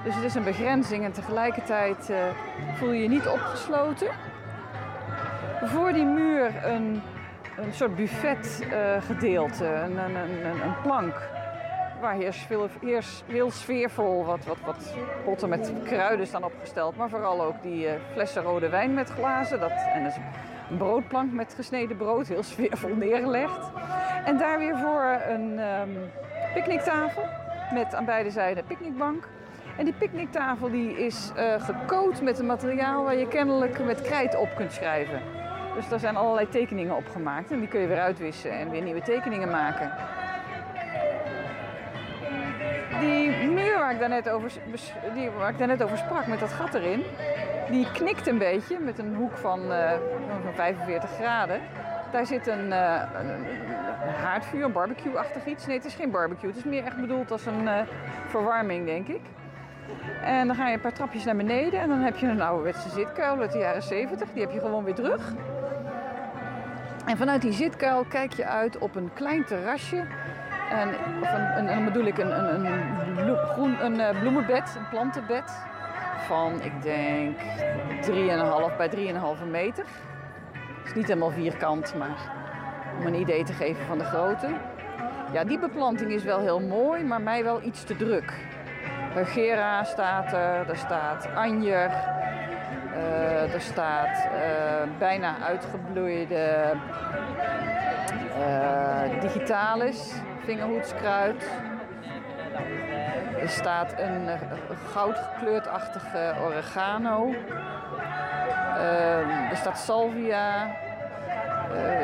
Dus 0.04 0.14
het 0.14 0.24
is 0.24 0.34
een 0.34 0.44
begrenzing 0.44 1.04
en 1.04 1.12
tegelijkertijd 1.12 2.10
uh, 2.10 2.16
voel 2.74 2.92
je 2.92 3.02
je 3.02 3.08
niet 3.08 3.26
opgesloten. 3.28 4.08
Voor 5.64 5.92
die 5.92 6.04
muur 6.04 6.64
een 6.64 7.02
een 7.60 7.72
soort 7.72 7.96
buffetgedeelte, 7.96 9.64
uh, 9.64 9.82
een, 9.82 9.96
een, 9.98 10.14
een, 10.14 10.62
een, 10.62 10.80
plank. 10.82 11.14
Waar 12.00 12.14
heers 12.14 12.38
veel, 12.38 12.68
heel 13.26 13.50
sfeervol 13.50 14.24
wat, 14.24 14.44
wat, 14.44 14.56
wat 14.64 14.94
potten 15.24 15.48
met 15.48 15.72
kruiden 15.84 16.26
staan 16.26 16.44
opgesteld. 16.44 16.96
Maar 16.96 17.08
vooral 17.08 17.42
ook 17.42 17.62
die 17.62 17.84
uh, 17.84 17.92
flessen 18.12 18.42
rode 18.42 18.68
wijn 18.68 18.94
met 18.94 19.10
glazen. 19.10 19.60
Dat, 19.60 19.72
en 19.92 20.04
dus 20.04 20.16
een 20.70 20.76
broodplank 20.76 21.32
met 21.32 21.54
gesneden 21.54 21.96
brood, 21.96 22.28
heel 22.28 22.42
sfeervol 22.42 22.94
neergelegd. 22.94 23.70
En 24.24 24.38
daar 24.38 24.58
weer 24.58 24.78
voor 24.78 25.20
een 25.28 25.58
um, 25.58 26.10
picknicktafel 26.54 27.24
met 27.74 27.94
aan 27.94 28.04
beide 28.04 28.30
zijden 28.30 28.58
een 28.58 28.68
picknickbank. 28.68 29.28
En 29.80 29.86
die 29.86 29.94
picknicktafel 29.94 30.70
die 30.70 30.98
is 31.06 31.32
uh, 31.36 31.62
gecoat 31.62 32.22
met 32.22 32.38
een 32.38 32.46
materiaal 32.46 33.04
waar 33.04 33.16
je 33.16 33.28
kennelijk 33.28 33.84
met 33.84 34.02
krijt 34.02 34.36
op 34.36 34.48
kunt 34.56 34.72
schrijven. 34.72 35.20
Dus 35.74 35.88
daar 35.88 35.98
zijn 35.98 36.16
allerlei 36.16 36.48
tekeningen 36.48 36.96
opgemaakt 36.96 37.50
en 37.50 37.58
die 37.58 37.68
kun 37.68 37.80
je 37.80 37.86
weer 37.86 38.00
uitwissen 38.00 38.50
en 38.50 38.70
weer 38.70 38.82
nieuwe 38.82 39.00
tekeningen 39.00 39.50
maken. 39.50 39.92
Die 43.00 43.30
muur 43.30 43.78
waar 43.78 43.92
ik 43.92 43.98
daarnet 43.98 44.28
over, 44.28 44.52
die, 45.14 45.30
daarnet 45.56 45.82
over 45.82 45.98
sprak 45.98 46.26
met 46.26 46.40
dat 46.40 46.52
gat 46.52 46.74
erin, 46.74 47.04
Die 47.70 47.92
knikt 47.92 48.26
een 48.26 48.38
beetje 48.38 48.78
met 48.78 48.98
een 48.98 49.14
hoek 49.14 49.36
van, 49.36 49.60
uh, 49.72 49.90
van 50.44 50.54
45 50.54 51.10
graden. 51.10 51.60
Daar 52.12 52.26
zit 52.26 52.46
een, 52.46 52.66
uh, 52.66 53.02
een, 53.14 54.14
haardvuur, 54.22 54.64
een 54.64 54.72
barbecue-achtig 54.72 55.46
iets. 55.46 55.66
Nee, 55.66 55.76
het 55.76 55.84
is 55.86 55.94
geen 55.94 56.10
barbecue. 56.10 56.48
Het 56.48 56.58
is 56.58 56.64
meer 56.64 56.84
echt 56.84 57.00
bedoeld 57.00 57.30
als 57.30 57.46
een 57.46 57.68
verwarming, 58.28 58.86
denk 58.86 59.08
ik. 59.08 59.20
En 60.22 60.46
dan 60.46 60.56
ga 60.56 60.68
je 60.68 60.74
een 60.74 60.80
paar 60.80 60.92
trapjes 60.92 61.24
naar 61.24 61.36
beneden 61.36 61.80
en 61.80 61.88
dan 61.88 61.98
heb 61.98 62.16
je 62.16 62.26
een 62.26 62.40
ouderwetse 62.40 62.88
zitkuil 62.88 63.40
uit 63.40 63.52
de 63.52 63.58
jaren 63.58 63.82
70. 63.82 64.28
Die 64.32 64.42
heb 64.42 64.52
je 64.52 64.60
gewoon 64.60 64.84
weer 64.84 64.94
terug. 64.94 65.32
En 67.06 67.16
vanuit 67.16 67.42
die 67.42 67.52
zitkuil 67.52 68.04
kijk 68.04 68.32
je 68.32 68.46
uit 68.46 68.78
op 68.78 68.96
een 68.96 69.10
klein 69.14 69.44
terrasje. 69.44 70.06
En, 70.70 70.88
of 71.22 71.32
een, 71.32 71.58
een, 71.58 71.66
dan 71.66 71.84
bedoel 71.84 72.04
ik 72.04 72.18
een, 72.18 72.54
een, 72.54 72.64
een, 73.18 73.36
groen, 73.36 73.84
een 73.84 73.94
uh, 73.94 74.20
bloemenbed, 74.20 74.74
een 74.76 74.88
plantenbed. 74.88 75.52
Van, 76.26 76.60
ik 76.62 76.82
denk, 76.82 77.38
3,5 78.70 78.76
bij 78.76 78.90
3,5 79.40 79.46
meter. 79.50 79.84
Het 80.78 80.86
is 80.86 80.94
niet 80.94 81.06
helemaal 81.06 81.30
vierkant, 81.30 81.94
maar 81.94 82.32
om 82.98 83.06
een 83.06 83.20
idee 83.20 83.44
te 83.44 83.52
geven 83.52 83.86
van 83.86 83.98
de 83.98 84.04
grootte. 84.04 84.48
Ja, 85.32 85.44
die 85.44 85.58
beplanting 85.58 86.12
is 86.12 86.24
wel 86.24 86.40
heel 86.40 86.60
mooi, 86.60 87.04
maar 87.04 87.20
mij 87.20 87.44
wel 87.44 87.62
iets 87.62 87.84
te 87.84 87.96
druk. 87.96 88.32
Gera 89.14 89.84
staat 89.84 90.32
er, 90.32 90.68
er 90.68 90.76
staat 90.76 91.28
anjer, 91.34 91.90
uh, 92.94 93.54
er 93.54 93.60
staat 93.60 94.28
uh, 94.32 94.98
bijna 94.98 95.36
uitgebloeide 95.42 96.72
uh, 98.38 99.20
digitalis, 99.20 100.12
vingerhoedskruid. 100.44 101.50
Er 103.40 103.48
staat 103.48 103.94
een 103.98 104.28
goudgekleurdachtige 104.92 106.34
oregano. 106.44 107.34
er 109.50 109.56
staat 109.56 109.78
salvia. 109.78 110.66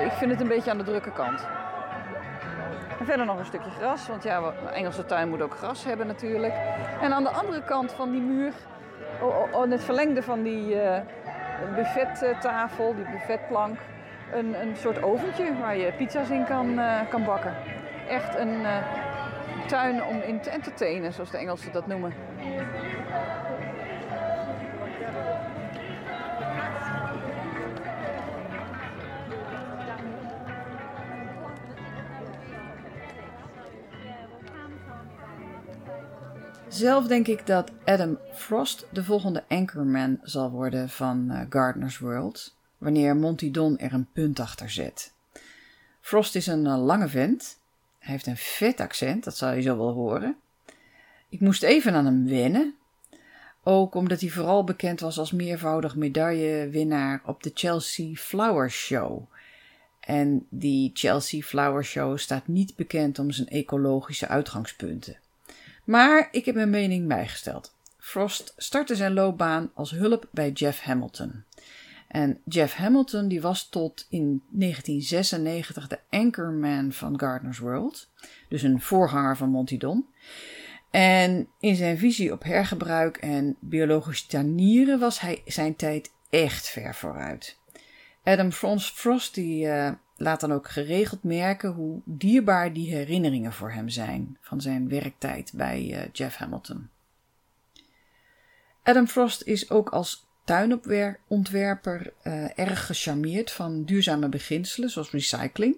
ik 0.05 0.13
vind 0.13 0.31
het 0.31 0.41
een 0.41 0.49
beetje 0.49 0.71
aan 0.71 0.79
de 0.79 0.85
drukke 0.85 1.13
kant. 1.13 1.56
Verder 3.07 3.27
nog 3.27 3.39
een 3.39 3.45
stukje 3.45 3.71
gras, 3.71 4.09
want 4.09 4.23
ja, 4.23 4.39
een 4.39 4.69
Engelse 4.69 5.05
tuin 5.05 5.29
moet 5.29 5.43
ook 5.43 5.55
gras 5.55 5.85
hebben 5.85 6.07
natuurlijk. 6.07 6.55
En 7.01 7.13
aan 7.13 7.23
de 7.23 7.31
andere 7.31 7.63
kant 7.63 7.93
van 7.93 8.11
die 8.11 8.21
muur, 8.21 8.53
in 9.65 9.71
het 9.71 9.85
verlengde 9.85 10.23
van 10.23 10.43
die 10.43 10.75
uh, 10.75 10.99
buffettafel, 11.75 12.95
die 12.95 13.11
buffetplank, 13.11 13.79
een, 14.33 14.61
een 14.61 14.77
soort 14.77 15.03
oventje 15.03 15.59
waar 15.61 15.77
je 15.77 15.93
pizza's 15.93 16.31
in 16.31 16.45
kan, 16.45 16.79
uh, 16.79 17.01
kan 17.09 17.25
bakken. 17.25 17.55
Echt 18.09 18.35
een 18.35 18.61
uh, 18.61 18.77
tuin 19.67 20.05
om 20.05 20.21
in 20.21 20.41
te 20.41 20.51
entertainen, 20.51 21.13
zoals 21.13 21.31
de 21.31 21.39
Engelsen 21.39 21.73
dat 21.73 21.87
noemen. 21.87 22.15
Zelf 36.69 37.07
denk 37.07 37.27
ik 37.27 37.47
dat 37.47 37.71
Adam 37.85 38.19
Frost 38.33 38.87
de 38.93 39.05
volgende 39.05 39.45
anchorman 39.49 40.19
zal 40.23 40.51
worden 40.51 40.89
van 40.89 41.27
uh, 41.31 41.41
Gardener's 41.49 41.99
World, 41.99 42.57
wanneer 42.79 43.17
Monty 43.17 43.51
Don 43.51 43.79
er 43.79 43.93
een 43.93 44.09
punt 44.13 44.41
achter 44.41 44.71
zet. 44.71 45.13
Frost 46.01 46.35
is 46.35 46.47
een 46.47 46.65
uh, 46.65 46.85
lange 46.85 47.09
vent. 47.09 47.59
Hij 47.99 48.13
heeft 48.13 48.27
een 48.27 48.37
vet 48.37 48.81
accent, 48.81 49.25
dat 49.25 49.37
zal 49.37 49.53
je 49.53 49.63
zo 49.63 49.77
wel 49.77 49.93
horen. 49.93 50.37
Ik 51.29 51.41
moest 51.41 51.63
even 51.63 51.95
aan 51.95 52.05
hem 52.05 52.29
wennen. 52.29 52.75
Ook 53.63 53.95
omdat 53.95 54.21
hij 54.21 54.31
vooral 54.31 54.65
bekend 54.65 55.01
was 55.01 55.19
als 55.19 55.33
meervoudig 55.33 55.97
medaillewinnaar 55.97 57.23
op 57.25 57.43
de 57.43 57.51
Chelsea 57.55 58.15
Flower 58.15 58.71
Show. 58.71 59.23
En 60.01 60.47
die 60.49 60.91
Chelsea 60.95 61.41
Flower 61.41 61.85
Show 61.85 62.19
staat 62.19 62.47
niet 62.47 62.77
bekend 62.77 63.19
om 63.19 63.31
zijn 63.31 63.49
ecologische 63.49 64.29
uitgangspunten. 64.29 65.19
Maar 65.87 66.29
ik 66.31 66.45
heb 66.45 66.55
mijn 66.55 66.71
mening 66.71 67.09
bijgesteld. 67.09 67.75
Frost 67.99 68.55
startte 68.57 68.95
zijn 68.95 69.13
loopbaan 69.13 69.71
als 69.75 69.91
hulp 69.91 70.29
bij 70.31 70.51
Jeff 70.51 70.81
Hamilton. 70.81 71.45
En 72.09 72.41
Jeff 72.45 72.75
Hamilton 72.75 73.29
die 73.29 73.41
was 73.41 73.69
tot 73.69 74.07
in 74.11 74.43
1996 74.49 75.89
de 75.89 75.99
anchorman 76.11 76.93
van 76.93 77.21
Gardener's 77.21 77.59
World, 77.59 78.11
dus 78.49 78.63
een 78.63 78.81
voorganger 78.81 79.37
van 79.37 79.49
Monty 79.49 79.79
Don. 79.79 80.07
En 80.91 81.49
in 81.61 81.77
zijn 81.77 81.99
visie 81.99 82.33
op 82.33 82.43
hergebruik 82.43 83.17
en 83.17 83.57
biologisch 83.61 84.27
tuinieren 84.27 84.99
was 84.99 85.21
hij 85.21 85.43
zijn 85.45 85.77
tijd 85.77 86.13
echt 86.31 86.69
ver 86.69 86.95
vooruit. 86.95 87.59
Adam 88.25 88.53
Frost 88.53 89.35
die, 89.35 89.67
uh, 89.67 89.91
laat 90.17 90.41
dan 90.41 90.53
ook 90.53 90.69
geregeld 90.69 91.23
merken 91.23 91.71
hoe 91.71 92.01
dierbaar 92.05 92.73
die 92.73 92.95
herinneringen 92.95 93.53
voor 93.53 93.71
hem 93.71 93.89
zijn 93.89 94.37
van 94.41 94.61
zijn 94.61 94.89
werktijd 94.89 95.53
bij 95.55 95.91
uh, 95.91 96.13
Jeff 96.13 96.37
Hamilton. 96.37 96.89
Adam 98.83 99.07
Frost 99.07 99.43
is 99.43 99.71
ook 99.71 99.89
als 99.89 100.27
tuinontwerper 100.45 102.13
uh, 102.23 102.59
erg 102.59 102.87
gecharmeerd 102.87 103.53
van 103.53 103.85
duurzame 103.85 104.29
beginselen 104.29 104.91
zoals 104.91 105.11
recycling. 105.11 105.77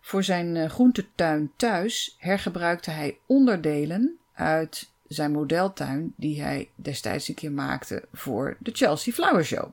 Voor 0.00 0.24
zijn 0.24 0.56
uh, 0.56 0.68
groentetuin 0.68 1.52
thuis 1.56 2.16
hergebruikte 2.18 2.90
hij 2.90 3.18
onderdelen 3.26 4.18
uit 4.34 4.90
zijn 5.08 5.32
modeltuin 5.32 6.12
die 6.16 6.42
hij 6.42 6.70
destijds 6.74 7.28
een 7.28 7.34
keer 7.34 7.52
maakte 7.52 8.04
voor 8.12 8.56
de 8.58 8.70
Chelsea 8.70 9.12
Flower 9.12 9.44
Show. 9.44 9.70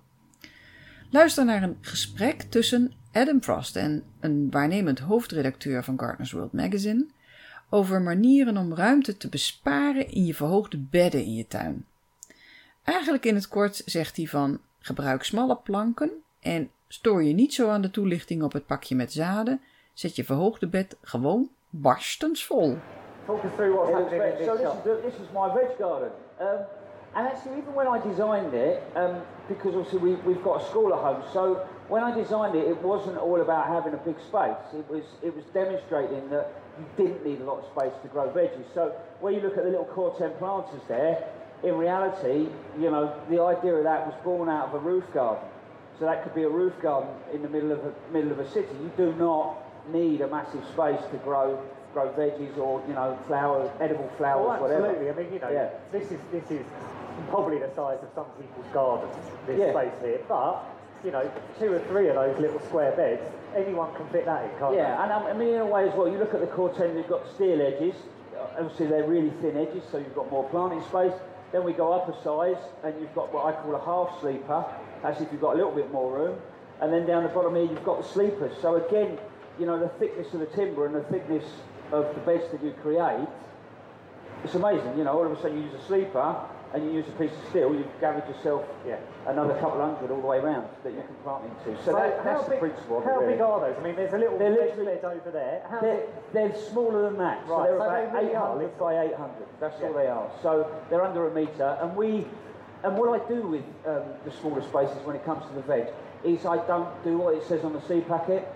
Luister 1.09 1.45
naar 1.45 1.63
een 1.63 1.77
gesprek 1.81 2.41
tussen 2.41 2.93
Adam 3.15 3.41
Frost 3.41 3.75
en 3.75 4.04
een 4.19 4.47
waarnemend 4.51 4.99
hoofdredacteur 4.99 5.84
van 5.84 5.99
Gardener's 5.99 6.32
World 6.32 6.54
Magazine 6.54 7.06
over 7.69 8.01
manieren 8.01 8.58
om 8.58 8.73
ruimte 8.73 9.17
te 9.17 9.30
besparen 9.30 10.12
in 10.12 10.25
je 10.25 10.34
verhoogde 10.34 10.78
bedden 10.78 11.23
in 11.23 11.34
je 11.34 11.47
tuin. 11.47 11.86
Eigenlijk 12.84 13.25
in 13.25 13.36
het 13.36 13.47
kort 13.47 13.82
zegt 13.86 14.17
hij 14.17 14.25
van 14.25 14.60
gebruik 14.80 15.23
smalle 15.23 15.56
planken 15.56 16.12
en 16.39 16.69
stoor 16.88 17.23
je 17.23 17.34
niet 17.34 17.54
zo 17.54 17.69
aan 17.69 17.82
de 17.82 17.91
toelichting 17.91 18.43
op 18.43 18.54
het 18.54 18.65
pakje 18.65 18.95
met 18.95 19.13
zaden, 19.13 19.62
zet 19.93 20.15
je 20.15 20.23
verhoogde 20.23 20.67
bed 20.67 20.97
gewoon 21.01 21.49
barstens 21.69 22.45
vol. 22.45 22.78
Talk 23.25 23.43
us 23.43 23.51
through 23.56 23.75
what's 23.75 23.91
happening 23.91 24.23
in 24.23 24.38
this 24.38 24.45
So 24.45 24.56
this 24.84 24.97
is, 24.97 25.01
this 25.04 25.13
is 25.13 25.32
my 25.34 25.49
veg 25.54 25.78
garden. 25.78 26.12
Um, 26.39 26.65
and 27.13 27.28
actually 27.28 27.58
even 27.62 27.73
when 27.73 27.88
I 27.88 28.08
designed 28.08 28.54
it, 28.54 28.82
um, 28.95 29.15
because 29.47 29.75
obviously 29.75 29.99
we, 29.99 30.17
we've 30.25 30.43
got 30.43 30.62
a 30.62 30.65
school 30.65 30.93
at 30.93 30.99
home, 30.99 31.23
so 31.34 31.65
when 31.87 32.03
I 32.03 32.13
designed 32.15 32.55
it, 32.55 32.67
it 32.67 32.81
wasn't 32.81 33.17
all 33.17 33.41
about 33.41 33.67
having 33.67 33.93
a 33.93 34.01
big 34.03 34.19
space. 34.27 34.57
It 34.73 34.89
was, 34.89 35.03
it 35.23 35.35
was 35.35 35.45
demonstrating 35.53 36.29
that 36.29 36.51
you 36.79 36.85
didn't 37.05 37.25
need 37.25 37.41
a 37.41 37.43
lot 37.43 37.59
of 37.59 37.65
space 37.71 37.93
to 38.01 38.07
grow 38.07 38.29
veggies. 38.29 38.65
So 38.73 38.93
when 39.21 39.33
you 39.33 39.41
look 39.41 39.57
at 39.57 39.63
the 39.63 39.69
little 39.69 39.85
Corten 39.85 40.37
planters 40.39 40.81
there, 40.87 41.23
in 41.63 41.75
reality, 41.77 42.49
you 42.79 42.91
know, 42.91 43.13
the 43.29 43.41
idea 43.41 43.75
of 43.75 43.83
that 43.83 44.05
was 44.05 44.15
born 44.23 44.49
out 44.49 44.69
of 44.69 44.75
a 44.75 44.79
roof 44.79 45.05
garden. 45.13 45.47
So 45.99 46.05
that 46.05 46.23
could 46.23 46.35
be 46.35 46.43
a 46.43 46.49
roof 46.49 46.73
garden 46.81 47.09
in 47.33 47.41
the 47.41 47.49
middle 47.49 47.71
of 47.71 47.79
a, 47.79 47.93
middle 48.11 48.31
of 48.31 48.39
a 48.39 48.49
city. 48.51 48.67
You 48.81 48.91
do 48.97 49.13
not 49.13 49.57
need 49.91 50.21
a 50.21 50.27
massive 50.27 50.63
space 50.73 50.99
to 51.11 51.17
grow 51.23 51.61
grow 51.93 52.11
veggies 52.11 52.57
or 52.57 52.83
you 52.89 52.93
know 52.93 53.17
flowers, 53.25 53.69
edible 53.79 54.11
flowers, 54.17 54.59
absolutely. 54.61 55.05
whatever. 55.05 55.21
I 55.21 55.23
mean, 55.23 55.33
you 55.33 55.39
know, 55.39 55.49
yeah. 55.49 55.69
this 55.93 56.11
is 56.11 56.19
this 56.31 56.43
is 56.51 56.65
probably 57.29 57.59
the 57.59 57.69
size 57.73 57.99
of 58.03 58.09
some 58.13 58.25
people's 58.37 58.67
gardens. 58.73 59.15
This 59.47 59.59
yeah. 59.59 59.71
space 59.71 59.93
here, 60.03 60.19
but 60.27 60.74
you 61.03 61.12
know, 61.12 61.29
two 61.60 61.71
or 61.71 61.79
three 61.88 62.10
of 62.10 62.15
those 62.15 62.39
little 62.39 62.60
square 62.62 62.91
beds, 62.95 63.21
anyone 63.55 63.93
can 63.95 64.08
fit 64.10 64.25
that 64.25 64.43
in, 64.43 64.60
can't 64.60 64.75
yeah, 64.75 64.95
they? 64.95 65.03
and 65.03 65.12
um, 65.12 65.23
I 65.23 65.34
mean, 65.34 65.53
in 65.53 65.62
a 65.62 65.65
way 65.65 65.88
as 65.88 65.95
well, 65.95 66.10
you 66.10 66.17
look 66.17 66.34
at 66.34 66.41
the 66.41 66.47
Corten, 66.47 66.95
you've 66.95 67.08
got 67.08 67.27
steel 67.36 67.62
edges. 67.62 67.95
Obviously, 68.58 68.88
they're 68.88 69.08
really 69.08 69.31
thin 69.41 69.58
edges, 69.58 69.84
so 69.91 69.97
you've 69.97 70.15
got 70.15 70.29
more 70.31 70.47
planting 70.49 70.81
space. 70.84 71.13
Then 71.51 71.63
we 71.63 71.73
go 71.73 71.93
up 71.93 72.10
a 72.10 72.23
size, 72.23 72.62
and 72.84 72.93
you've 72.99 73.13
got 73.13 73.34
what 73.34 73.45
I 73.45 73.51
call 73.62 73.75
a 73.75 73.86
half 73.86 74.19
sleeper. 74.21 74.65
That's 75.01 75.21
if 75.21 75.31
you've 75.31 75.41
got 75.41 75.53
a 75.53 75.58
little 75.58 75.71
bit 75.71 75.91
more 75.91 76.17
room. 76.17 76.39
And 76.81 76.91
then 76.91 77.05
down 77.05 77.23
the 77.23 77.29
bottom 77.29 77.55
here, 77.55 77.63
you've 77.65 77.86
got 77.86 78.01
the 78.01 78.08
sleepers. 78.08 78.51
So 78.62 78.75
again, 78.75 79.17
you 79.60 79.65
know, 79.65 79.79
the 79.79 79.89
thickness 79.99 80.34
of 80.34 80.39
the 80.41 80.47
timber 80.47 80.86
and 80.86 80.95
the 80.95 81.03
thickness 81.03 81.45
of 81.91 82.13
the 82.15 82.21
beds 82.21 82.43
that 82.51 82.63
you 82.63 82.73
create, 82.81 83.27
it's 84.43 84.55
amazing. 84.55 84.97
You 84.97 85.05
know, 85.05 85.13
all 85.13 85.25
of 85.25 85.31
a 85.31 85.41
sudden 85.41 85.58
you 85.58 85.63
use 85.65 85.73
a 85.73 85.86
sleeper, 85.86 86.36
and 86.75 86.85
you 86.85 86.91
use 86.91 87.07
a 87.07 87.11
piece 87.13 87.31
of 87.31 87.49
steel, 87.49 87.73
you've 87.73 87.88
gathered 88.01 88.27
yourself 88.27 88.65
yeah, 88.85 88.97
another 89.27 89.53
couple 89.61 89.79
hundred 89.79 90.11
all 90.11 90.19
the 90.19 90.27
way 90.27 90.39
around 90.39 90.67
that 90.83 90.91
you 90.91 90.99
can 90.99 91.15
plant 91.23 91.45
into. 91.45 91.79
So, 91.85 91.91
so 91.91 91.95
that, 91.95 92.21
that's 92.25 92.43
big, 92.43 92.59
the 92.59 92.67
principle. 92.67 92.99
How 92.99 93.21
really. 93.21 93.33
big 93.33 93.41
are 93.41 93.61
those? 93.61 93.77
I 93.79 93.81
mean, 93.81 93.95
there's 93.95 94.13
a 94.13 94.17
little 94.17 94.38
they're 94.38 94.51
literally 94.51 94.99
over 94.99 95.31
there. 95.31 95.63
How 95.71 95.79
they're, 95.79 96.03
they're, 96.33 96.53
smaller 96.69 97.03
than 97.09 97.17
that. 97.19 97.47
Right. 97.47 97.47
So 97.47 97.63
they're 97.63 97.79
so 97.79 97.85
about 97.85 98.11
they 98.11 98.19
really 98.19 98.35
800 98.35 98.65
are. 98.65 98.67
by 98.77 99.05
800. 99.07 99.47
That's 99.61 99.79
yeah. 99.79 99.88
all 99.88 99.93
they 99.93 100.07
are. 100.07 100.29
So 100.43 100.81
they're 100.89 101.03
under 101.03 101.27
a 101.27 101.33
metre, 101.33 101.77
and 101.81 101.95
we. 101.95 102.27
And 102.83 102.97
what 102.97 103.19
I 103.19 103.27
do 103.27 103.47
with 103.47 103.63
um, 103.88 104.03
the 104.25 104.31
smaller 104.31 104.61
spaces 104.61 105.03
when 105.05 105.15
it 105.15 105.25
comes 105.25 105.43
to 105.47 105.53
the 105.55 105.61
veg 105.61 105.88
is 106.23 106.45
I 106.45 106.57
don't 106.67 106.91
do 107.03 107.17
what 107.17 107.33
it 107.33 107.43
says 107.47 107.63
on 107.63 107.73
the 107.73 107.81
seed 107.88 108.07
packet. 108.07 108.47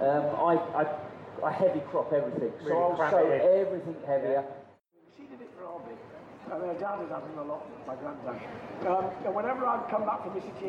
Um, 0.00 0.24
I, 0.40 0.56
I, 0.72 0.86
I 1.44 1.52
heavy 1.52 1.80
crop 1.80 2.10
everything. 2.12 2.52
Really 2.60 2.68
so 2.68 2.96
I'll 2.96 3.10
sow 3.10 3.28
everything 3.28 3.96
heavier. 4.06 4.44
Yeah. 4.48 4.55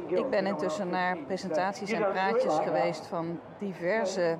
Ik 0.07 0.29
ben 0.29 0.45
intussen 0.45 0.89
naar 0.89 1.17
presentaties 1.17 1.91
en 1.91 2.11
praatjes 2.11 2.57
geweest 2.57 3.07
van 3.07 3.39
diverse 3.59 4.37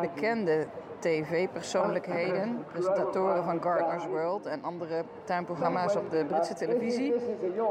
bekende 0.00 0.66
tv-persoonlijkheden, 0.98 2.64
presentatoren 2.72 3.44
van 3.44 3.62
Gardener's 3.62 4.06
World 4.06 4.46
en 4.46 4.62
andere 4.62 5.04
tuinprogramma's 5.24 5.96
op 5.96 6.10
de 6.10 6.24
Britse 6.24 6.54
televisie. 6.54 7.14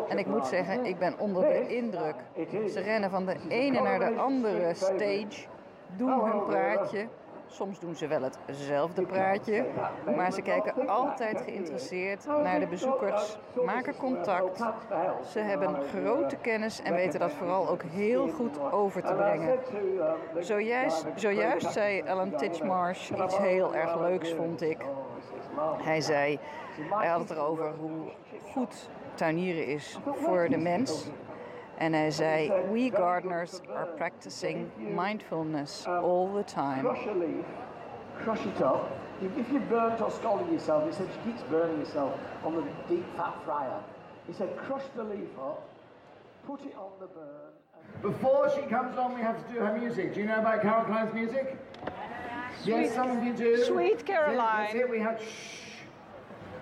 En 0.08 0.18
ik 0.18 0.26
moet 0.26 0.48
zeggen, 0.48 0.86
ik 0.86 0.98
ben 1.00 1.20
onder 1.20 1.42
de 1.42 1.76
indruk. 1.76 2.16
Ze 2.70 2.80
rennen 2.80 3.10
van 3.10 3.26
de 3.26 3.36
ene 3.50 3.82
naar 3.82 4.00
de 4.00 4.16
andere 4.16 4.74
stage, 4.74 5.48
doen 5.96 6.24
hun 6.24 6.46
praatje. 6.46 7.08
Soms 7.48 7.80
doen 7.80 7.96
ze 7.96 8.08
wel 8.08 8.22
hetzelfde 8.46 9.02
praatje, 9.02 9.66
maar 10.16 10.32
ze 10.32 10.42
kijken 10.42 10.88
altijd 10.88 11.42
geïnteresseerd 11.42 12.26
naar 12.26 12.60
de 12.60 12.68
bezoekers, 12.68 13.38
maken 13.66 13.96
contact. 13.96 14.64
Ze 15.30 15.40
hebben 15.40 15.76
grote 15.84 16.36
kennis 16.36 16.82
en 16.82 16.94
weten 16.94 17.20
dat 17.20 17.32
vooral 17.32 17.70
ook 17.70 17.84
heel 17.84 18.28
goed 18.28 18.72
over 18.72 19.04
te 19.04 19.14
brengen. 19.14 19.60
Zojuist, 20.40 21.06
zojuist 21.16 21.72
zei 21.72 22.04
Alan 22.08 22.36
Titchmarsh 22.36 23.10
iets 23.10 23.38
heel 23.38 23.76
erg 23.76 24.00
leuks, 24.00 24.34
vond 24.34 24.62
ik. 24.62 24.86
Hij 25.78 26.02
zei, 26.02 26.40
hij 26.90 27.08
had 27.08 27.20
het 27.20 27.30
erover 27.30 27.74
hoe 27.80 28.12
goed 28.52 28.90
tuinieren 29.14 29.66
is 29.66 30.00
voor 30.04 30.50
de 30.50 30.58
mens. 30.58 31.10
En 31.80 31.94
I 31.94 32.10
say, 32.10 32.66
we 32.70 32.90
gardeners 32.90 33.62
are 33.70 33.86
practicing 33.86 34.72
mindfulness 34.96 35.86
all 35.88 36.34
the 36.34 36.44
time. 36.44 36.82
Crush 36.82 37.06
a 37.08 37.12
leaf, 37.14 37.46
crush 38.24 38.46
it 38.46 38.62
up. 38.62 39.00
If 39.22 39.50
you're 39.52 39.62
burnt 39.62 40.02
or 40.02 40.12
scalded 40.12 40.52
yourself, 40.52 40.88
he 40.88 40.96
said 40.96 41.08
she 41.14 41.32
keeps 41.32 41.44
burning 41.44 41.80
herself 41.80 42.20
on 42.44 42.56
the 42.56 42.64
deep 42.90 43.06
fat 43.16 43.36
fryer. 43.46 43.80
He 44.26 44.34
said, 44.34 44.56
crush 44.58 44.84
the 44.96 45.04
leaf 45.04 45.30
up, 45.40 45.70
put 46.46 46.62
it 46.66 46.76
on 46.76 46.92
the 47.00 47.08
burn. 47.08 47.48
Before 48.02 48.52
she 48.56 48.62
comes 48.64 48.98
on, 48.98 49.16
we 49.16 49.22
have 49.22 49.46
to 49.48 49.54
do 49.54 49.60
her 49.60 49.78
music. 49.78 50.14
Do 50.14 50.20
you 50.20 50.26
know 50.26 50.40
about 50.40 50.62
Carol 50.62 50.86
Klein's 50.86 51.14
music? 51.14 51.58
yes, 52.66 52.94
some 52.94 53.18
of 53.18 53.24
you 53.24 53.34
do. 53.34 53.64
Sweet 53.66 54.06
Caroline. 54.06 54.66
That's 54.66 54.76
it, 54.76 54.90
we 54.90 55.00
have, 55.00 55.22
shh. 55.22 55.68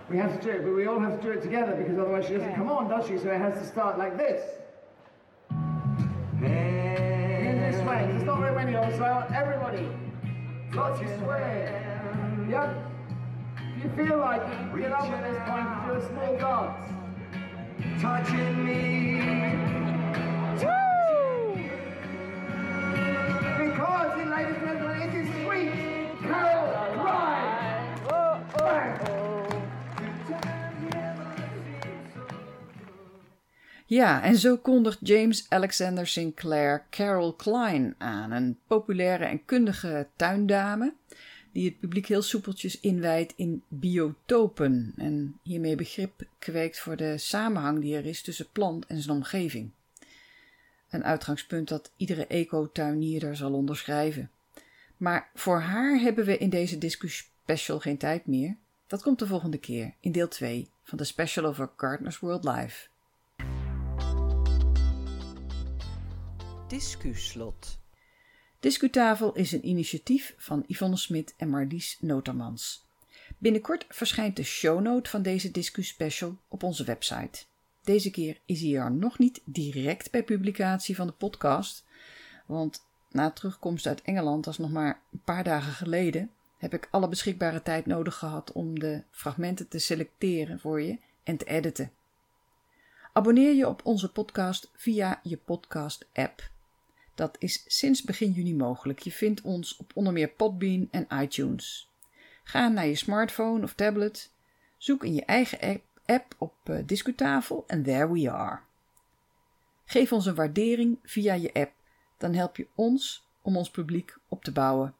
We 0.09 0.17
have 0.17 0.39
to 0.39 0.45
do 0.45 0.51
it, 0.51 0.63
but 0.63 0.75
we 0.75 0.85
all 0.85 0.99
have 0.99 1.19
to 1.19 1.21
do 1.21 1.31
it 1.31 1.41
together 1.41 1.73
because 1.75 1.97
otherwise 1.97 2.27
she 2.27 2.33
doesn't 2.33 2.53
come 2.55 2.69
on, 2.69 2.87
does 2.89 3.07
she? 3.07 3.17
So 3.17 3.31
it 3.31 3.39
has 3.39 3.57
to 3.59 3.65
start 3.65 3.97
like 3.97 4.17
this. 4.17 4.43
It's 7.87 8.23
not 8.23 8.39
very 8.39 8.55
many 8.55 8.75
of 8.75 8.83
us, 8.83 8.99
I 8.99 9.27
everybody. 9.35 9.87
Lots 10.73 11.01
of 11.01 11.07
sway. 11.19 11.71
Yeah? 12.49 12.73
If 13.77 13.83
you 13.83 14.07
feel 14.07 14.17
like 14.17 14.41
it, 14.41 14.79
get 14.79 14.91
up 14.91 15.03
at 15.03 15.31
this 15.31 15.37
point 15.47 15.67
and 15.67 15.85
do 15.87 15.93
a 15.93 16.01
small 16.09 16.37
dance. 16.37 18.01
Touching 18.01 18.65
me. 18.65 19.64
Ja, 33.87 34.23
en 34.23 34.35
zo 34.35 34.57
kondigt 34.57 34.97
James 35.01 35.45
Alexander 35.49 36.07
Sinclair 36.07 36.85
Carol 36.89 37.33
Klein 37.33 37.95
aan, 37.97 38.31
een 38.31 38.57
populaire 38.67 39.25
en 39.25 39.45
kundige 39.45 40.07
tuindame 40.15 40.93
die 41.51 41.65
het 41.65 41.79
publiek 41.79 42.07
heel 42.07 42.21
soepeltjes 42.21 42.79
inwijdt 42.79 43.33
in 43.35 43.63
biotopen 43.67 44.93
en 44.97 45.39
hiermee 45.43 45.75
begrip 45.75 46.23
kweekt 46.39 46.79
voor 46.79 46.95
de 46.95 47.17
samenhang 47.17 47.81
die 47.81 47.95
er 47.95 48.05
is 48.05 48.21
tussen 48.21 48.47
plant 48.51 48.85
en 48.85 49.01
zijn 49.01 49.15
omgeving. 49.15 49.71
Een 50.89 51.03
uitgangspunt 51.03 51.67
dat 51.67 51.91
iedere 51.97 52.27
ecotuinierder 52.27 53.35
zal 53.35 53.53
onderschrijven. 53.53 54.31
Maar 54.97 55.29
voor 55.33 55.59
haar 55.59 55.99
hebben 55.99 56.25
we 56.25 56.37
in 56.37 56.49
deze 56.49 56.77
discussie 56.77 57.27
special 57.43 57.79
geen 57.79 57.97
tijd 57.97 58.25
meer. 58.25 58.55
Dat 58.87 59.01
komt 59.01 59.19
de 59.19 59.27
volgende 59.27 59.57
keer 59.57 59.93
in 59.99 60.11
deel 60.11 60.27
2 60.27 60.69
van 60.83 60.97
de 60.97 61.03
special 61.03 61.45
over 61.45 61.69
Gardeners 61.75 62.19
World 62.19 62.43
Live. 62.43 62.87
Discuslot. 66.75 67.79
Discutafel 68.59 69.33
is 69.33 69.51
een 69.51 69.67
initiatief 69.67 70.33
van 70.37 70.63
Yvonne 70.67 70.97
Smit 70.97 71.33
en 71.37 71.49
Marlies 71.49 71.97
Notermans. 71.99 72.85
Binnenkort 73.37 73.85
verschijnt 73.89 74.35
de 74.35 74.43
shownote 74.43 75.09
van 75.09 75.21
deze 75.21 75.51
Discuspecial 75.51 76.37
op 76.47 76.63
onze 76.63 76.83
website. 76.83 77.43
Deze 77.83 78.11
keer 78.11 78.39
is 78.45 78.61
hij 78.61 78.73
er 78.75 78.91
nog 78.91 79.19
niet 79.19 79.41
direct 79.45 80.11
bij 80.11 80.23
publicatie 80.23 80.95
van 80.95 81.07
de 81.07 81.13
podcast, 81.13 81.85
want 82.45 82.85
na 83.09 83.31
terugkomst 83.31 83.87
uit 83.87 84.01
Engeland, 84.01 84.43
dat 84.43 84.53
is 84.53 84.59
nog 84.59 84.71
maar 84.71 85.01
een 85.11 85.21
paar 85.23 85.43
dagen 85.43 85.73
geleden, 85.73 86.31
heb 86.57 86.73
ik 86.73 86.87
alle 86.91 87.09
beschikbare 87.09 87.61
tijd 87.61 87.85
nodig 87.85 88.15
gehad 88.15 88.51
om 88.51 88.79
de 88.79 89.03
fragmenten 89.11 89.67
te 89.67 89.79
selecteren 89.79 90.59
voor 90.59 90.81
je 90.81 90.97
en 91.23 91.37
te 91.37 91.45
editen. 91.45 91.91
Abonneer 93.13 93.53
je 93.53 93.67
op 93.67 93.81
onze 93.83 94.11
podcast 94.11 94.69
via 94.73 95.19
je 95.23 95.37
podcast-app. 95.37 96.53
Dat 97.15 97.35
is 97.39 97.63
sinds 97.67 98.01
begin 98.01 98.31
juni 98.31 98.55
mogelijk. 98.55 98.99
Je 98.99 99.11
vindt 99.11 99.41
ons 99.41 99.77
op 99.77 99.91
onder 99.93 100.13
meer 100.13 100.27
Podbean 100.29 100.87
en 100.91 101.07
iTunes. 101.21 101.91
Ga 102.43 102.67
naar 102.67 102.87
je 102.87 102.95
smartphone 102.95 103.63
of 103.63 103.73
tablet, 103.73 104.31
zoek 104.77 105.03
in 105.03 105.13
je 105.13 105.25
eigen 105.25 105.81
app, 106.05 106.35
op 106.37 106.53
uh, 106.69 106.77
en 107.67 107.83
there 107.83 108.11
we 108.11 108.31
are. 108.31 108.59
Geef 109.85 110.11
ons 110.11 110.25
een 110.25 110.35
waardering 110.35 110.99
via 111.03 111.33
je 111.33 111.53
app, 111.53 111.73
dan 112.17 112.33
help 112.33 112.57
je 112.57 112.67
ons 112.75 113.27
om 113.41 113.57
ons 113.57 113.69
publiek 113.69 114.17
op 114.27 114.43
te 114.43 114.51
bouwen. 114.51 114.95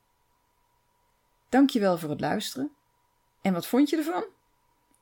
Dankjewel 1.49 1.97
voor 1.97 2.10
het 2.10 2.19
luisteren. 2.19 2.71
En 3.41 3.54
wat 3.54 3.67
vond 3.67 3.89
je 3.89 3.97
ervan? 3.97 4.25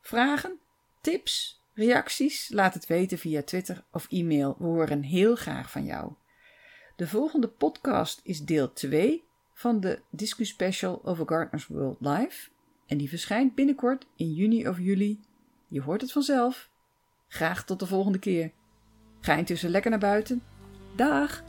Vragen? 0.02 0.60
Tips? 1.02 1.62
Reacties? 1.73 2.49
Laat 2.49 2.73
het 2.73 2.86
weten 2.86 3.17
via 3.17 3.43
Twitter 3.43 3.84
of 3.91 4.08
e-mail. 4.10 4.56
We 4.58 4.65
horen 4.65 5.02
heel 5.02 5.36
graag 5.36 5.71
van 5.71 5.86
jou. 5.86 6.13
De 6.95 7.08
volgende 7.08 7.47
podcast 7.47 8.21
is 8.23 8.41
deel 8.41 8.73
2 8.73 9.23
van 9.53 9.79
de 9.79 10.01
Discu 10.10 10.45
Special 10.45 11.01
over 11.06 11.27
Gardeners 11.27 11.67
World 11.67 11.97
Live. 11.99 12.49
En 12.88 12.97
die 12.97 13.10
verschijnt 13.10 13.56
binnenkort 13.56 14.06
in 14.15 14.34
juni 14.34 14.67
of 14.67 14.79
juli. 14.79 15.19
Je 15.67 15.82
hoort 15.82 16.01
het 16.01 16.12
vanzelf. 16.12 16.69
Graag 17.27 17.65
tot 17.65 17.79
de 17.79 17.86
volgende 17.86 18.19
keer. 18.19 18.51
Ga 19.19 19.36
intussen 19.36 19.69
lekker 19.69 19.91
naar 19.91 19.99
buiten. 19.99 20.43
Dag! 20.95 21.43